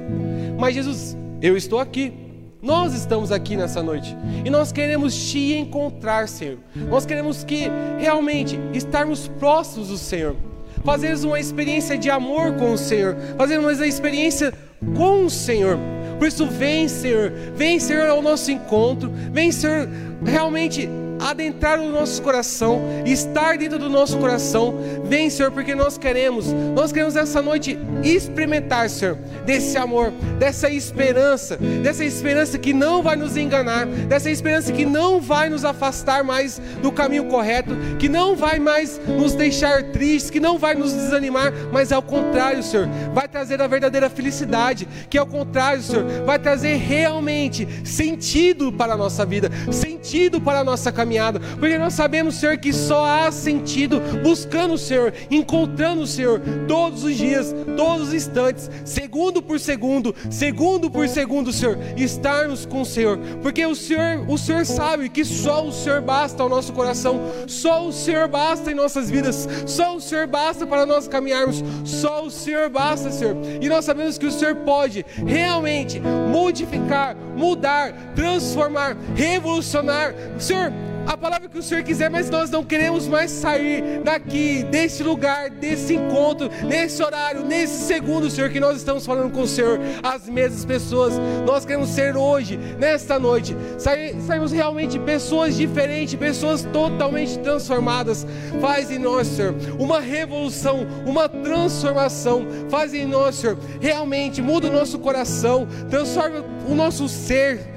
Mas 0.59 0.75
Jesus, 0.75 1.15
eu 1.41 1.55
estou 1.55 1.79
aqui. 1.79 2.24
Nós 2.65 2.95
estamos 2.95 3.31
aqui 3.31 3.55
nessa 3.55 3.83
noite 3.83 4.17
e 4.43 4.49
nós 4.49 4.71
queremos 4.71 5.15
te 5.29 5.53
encontrar, 5.53 6.27
Senhor. 6.27 6.57
Nós 6.89 7.05
queremos 7.05 7.43
que 7.43 7.69
realmente 7.99 8.59
estarmos 8.73 9.27
próximos 9.27 9.89
do 9.89 9.99
Senhor, 9.99 10.35
fazermos 10.83 11.23
uma 11.23 11.39
experiência 11.39 11.95
de 11.95 12.09
amor 12.09 12.53
com 12.53 12.73
o 12.73 12.77
Senhor, 12.77 13.15
fazermos 13.37 13.77
uma 13.77 13.85
experiência 13.85 14.51
com 14.97 15.25
o 15.25 15.29
Senhor. 15.29 15.77
Por 16.17 16.27
isso, 16.27 16.47
vem, 16.47 16.87
Senhor, 16.87 17.31
vem, 17.55 17.79
Senhor, 17.79 18.09
ao 18.09 18.19
nosso 18.19 18.49
encontro, 18.49 19.11
vem, 19.31 19.51
Senhor, 19.51 19.87
realmente 20.25 20.89
adentrar 21.29 21.79
o 21.79 21.91
nosso 21.91 22.21
coração, 22.21 22.81
estar 23.05 23.57
dentro 23.57 23.79
do 23.79 23.89
nosso 23.89 24.17
coração. 24.17 24.75
Vem, 25.03 25.29
Senhor, 25.29 25.51
porque 25.51 25.73
nós 25.73 25.97
queremos, 25.97 26.53
nós 26.75 26.91
queremos 26.91 27.15
essa 27.15 27.41
noite 27.41 27.77
experimentar, 28.03 28.89
Senhor, 28.89 29.17
desse 29.43 29.77
amor, 29.77 30.11
dessa 30.37 30.69
esperança, 30.69 31.57
dessa 31.57 32.05
esperança 32.05 32.59
que 32.59 32.73
não 32.73 33.01
vai 33.01 33.15
nos 33.15 33.35
enganar, 33.35 33.85
dessa 33.85 34.29
esperança 34.29 34.71
que 34.71 34.85
não 34.85 35.19
vai 35.19 35.49
nos 35.49 35.65
afastar 35.65 36.23
mais 36.23 36.61
do 36.81 36.91
caminho 36.91 37.25
correto, 37.25 37.75
que 37.97 38.07
não 38.07 38.35
vai 38.35 38.59
mais 38.59 38.99
nos 39.07 39.33
deixar 39.33 39.83
tristes, 39.91 40.29
que 40.29 40.39
não 40.39 40.59
vai 40.59 40.75
nos 40.75 40.93
desanimar, 40.93 41.51
mas 41.71 41.91
ao 41.91 42.03
contrário, 42.03 42.61
Senhor, 42.61 42.87
vai 43.13 43.27
trazer 43.27 43.61
a 43.61 43.67
verdadeira 43.67 44.09
felicidade, 44.09 44.87
que 45.09 45.17
ao 45.17 45.25
contrário, 45.25 45.81
Senhor, 45.81 46.05
vai 46.23 46.37
trazer 46.37 46.75
realmente 46.75 47.67
sentido 47.83 48.71
para 48.71 48.93
a 48.93 48.97
nossa 48.97 49.25
vida, 49.25 49.49
sentido 49.71 49.94
para 50.43 50.59
a 50.59 50.63
nossa 50.63 50.91
caminhada, 50.91 51.39
porque 51.59 51.77
nós 51.77 51.93
sabemos, 51.93 52.35
Senhor, 52.35 52.57
que 52.57 52.71
só 52.71 53.05
há 53.05 53.31
sentido 53.31 53.99
buscando 54.21 54.75
o 54.75 54.77
Senhor, 54.77 55.13
encontrando 55.31 56.01
o 56.01 56.07
Senhor 56.07 56.41
todos 56.67 57.03
os 57.03 57.15
dias, 57.15 57.53
todos 57.75 58.09
os 58.09 58.13
instantes, 58.13 58.69
segundo 58.85 59.41
por 59.41 59.59
segundo, 59.59 60.15
segundo 60.29 60.89
por 60.91 61.07
segundo, 61.07 61.51
Senhor, 61.51 61.77
estarmos 61.97 62.65
com 62.65 62.81
o 62.81 62.85
Senhor, 62.85 63.17
porque 63.41 63.65
o 63.65 63.75
Senhor, 63.75 64.25
o 64.29 64.37
Senhor 64.37 64.65
sabe 64.65 65.09
que 65.09 65.25
só 65.25 65.65
o 65.65 65.71
Senhor 65.71 66.01
basta 66.01 66.43
ao 66.43 66.49
nosso 66.49 66.71
coração, 66.71 67.19
só 67.47 67.87
o 67.87 67.91
Senhor 67.91 68.27
basta 68.27 68.71
em 68.71 68.75
nossas 68.75 69.09
vidas, 69.09 69.47
só 69.65 69.95
o 69.95 70.01
Senhor 70.01 70.27
basta 70.27 70.67
para 70.67 70.85
nós 70.85 71.07
caminharmos, 71.07 71.63
só 71.83 72.23
o 72.23 72.29
Senhor 72.29 72.69
basta, 72.69 73.11
Senhor. 73.11 73.35
E 73.59 73.67
nós 73.67 73.85
sabemos 73.85 74.17
que 74.17 74.27
o 74.27 74.31
Senhor 74.31 74.55
pode 74.57 75.05
realmente 75.25 75.99
modificar, 75.99 77.15
mudar, 77.35 78.13
transformar, 78.15 78.95
revolucionar. 79.15 79.94
Senhor, 80.39 80.71
a 81.05 81.15
palavra 81.15 81.47
que 81.47 81.57
o 81.57 81.61
Senhor 81.61 81.83
quiser, 81.83 82.09
mas 82.09 82.31
nós 82.31 82.49
não 82.49 82.63
queremos 82.63 83.07
mais 83.07 83.29
sair 83.29 84.01
daqui, 84.03 84.63
desse 84.63 85.03
lugar, 85.03 85.51
desse 85.51 85.93
encontro, 85.93 86.49
nesse 86.65 87.01
horário, 87.03 87.45
nesse 87.45 87.85
segundo, 87.85 88.29
Senhor, 88.29 88.49
que 88.49 88.59
nós 88.59 88.77
estamos 88.77 89.05
falando 89.05 89.31
com 89.31 89.41
o 89.41 89.47
Senhor, 89.47 89.79
as 90.01 90.27
mesmas 90.27 90.65
pessoas. 90.65 91.13
Nós 91.45 91.63
queremos 91.63 91.89
ser 91.89 92.17
hoje, 92.17 92.57
nesta 92.79 93.19
noite, 93.19 93.55
sairmos 93.77 94.51
realmente 94.51 94.97
pessoas 94.97 95.55
diferentes, 95.55 96.15
pessoas 96.15 96.63
totalmente 96.63 97.37
transformadas. 97.39 98.25
Faz 98.59 98.89
em 98.89 98.97
nós, 98.97 99.27
Senhor, 99.27 99.53
uma 99.77 99.99
revolução, 99.99 100.87
uma 101.05 101.29
transformação. 101.29 102.47
Faz 102.67 102.95
em 102.95 103.05
nós, 103.05 103.35
Senhor, 103.35 103.57
realmente 103.79 104.41
muda 104.41 104.67
o 104.67 104.71
nosso 104.71 104.97
coração, 104.97 105.67
transforma 105.87 106.43
o 106.67 106.73
nosso 106.73 107.07
ser 107.07 107.74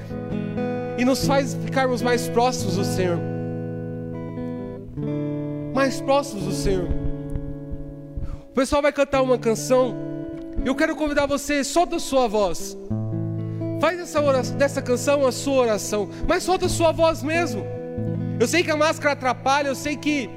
e 0.99 1.05
nos 1.05 1.25
faz 1.25 1.55
ficarmos 1.55 2.03
mais 2.03 2.29
próximos 2.29 2.77
do 2.77 2.85
Senhor. 2.85 3.19
Mais 5.73 6.01
próximos 6.01 6.45
do 6.45 6.53
Senhor. 6.53 6.89
O 8.51 8.53
pessoal 8.53 8.83
vai 8.83 8.93
cantar 8.93 9.23
uma 9.23 9.39
canção. 9.39 9.97
Eu 10.65 10.75
quero 10.75 10.97
convidar 10.97 11.27
você, 11.27 11.63
solta 11.63 11.97
a 11.97 12.01
sua 12.01 12.27
voz. 12.27 12.77
Faz 13.81 14.01
essa 14.01 14.21
oração, 14.21 14.57
dessa 14.57 14.83
canção 14.83 15.25
a 15.25 15.31
sua 15.31 15.63
oração, 15.63 16.09
mas 16.27 16.43
solta 16.43 16.67
a 16.67 16.69
sua 16.69 16.91
voz 16.91 17.23
mesmo. 17.23 17.65
Eu 18.41 18.49
sei 18.49 18.65
que 18.65 18.71
a 18.71 18.77
máscara 18.77 19.13
atrapalha, 19.13 19.69
eu 19.69 19.77
sei 19.77 19.97
que 19.97 20.29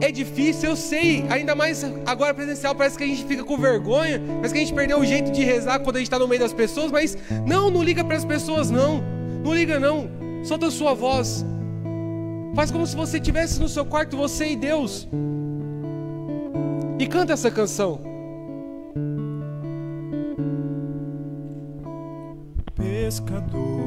é 0.00 0.12
difícil, 0.12 0.70
eu 0.70 0.76
sei, 0.76 1.24
ainda 1.28 1.56
mais 1.56 1.84
agora 2.06 2.32
presencial, 2.32 2.72
parece 2.74 2.96
que 2.96 3.02
a 3.02 3.06
gente 3.06 3.24
fica 3.24 3.42
com 3.42 3.56
vergonha, 3.56 4.20
parece 4.36 4.54
que 4.54 4.60
a 4.60 4.62
gente 4.62 4.74
perdeu 4.74 5.00
o 5.00 5.04
jeito 5.04 5.32
de 5.32 5.42
rezar 5.42 5.80
quando 5.80 5.96
a 5.96 5.98
gente 5.98 6.06
está 6.06 6.18
no 6.18 6.28
meio 6.28 6.40
das 6.40 6.52
pessoas, 6.52 6.92
mas 6.92 7.18
não, 7.44 7.70
não 7.70 7.82
liga 7.82 8.04
para 8.04 8.16
as 8.16 8.24
pessoas, 8.24 8.70
não. 8.70 9.13
Não 9.44 9.54
liga 9.54 9.78
não, 9.78 10.08
solta 10.42 10.68
a 10.68 10.70
sua 10.70 10.94
voz. 10.94 11.44
Faz 12.54 12.70
como 12.70 12.86
se 12.86 12.96
você 12.96 13.18
estivesse 13.18 13.60
no 13.60 13.68
seu 13.68 13.84
quarto, 13.84 14.16
você 14.16 14.52
e 14.52 14.56
Deus. 14.56 15.06
E 16.98 17.06
canta 17.06 17.34
essa 17.34 17.50
canção. 17.50 18.00
Pescador, 22.74 23.82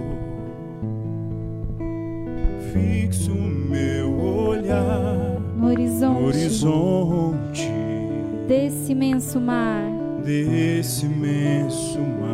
fixo 2.72 3.32
meu 3.32 4.14
olhar 4.20 5.40
no 5.58 5.70
horizonte, 5.70 6.20
no 6.20 6.28
horizonte 6.28 7.72
desse 8.48 8.92
imenso 8.92 9.42
mar, 9.42 9.90
desse 10.24 11.06
imenso 11.08 12.00
mar 12.00 12.27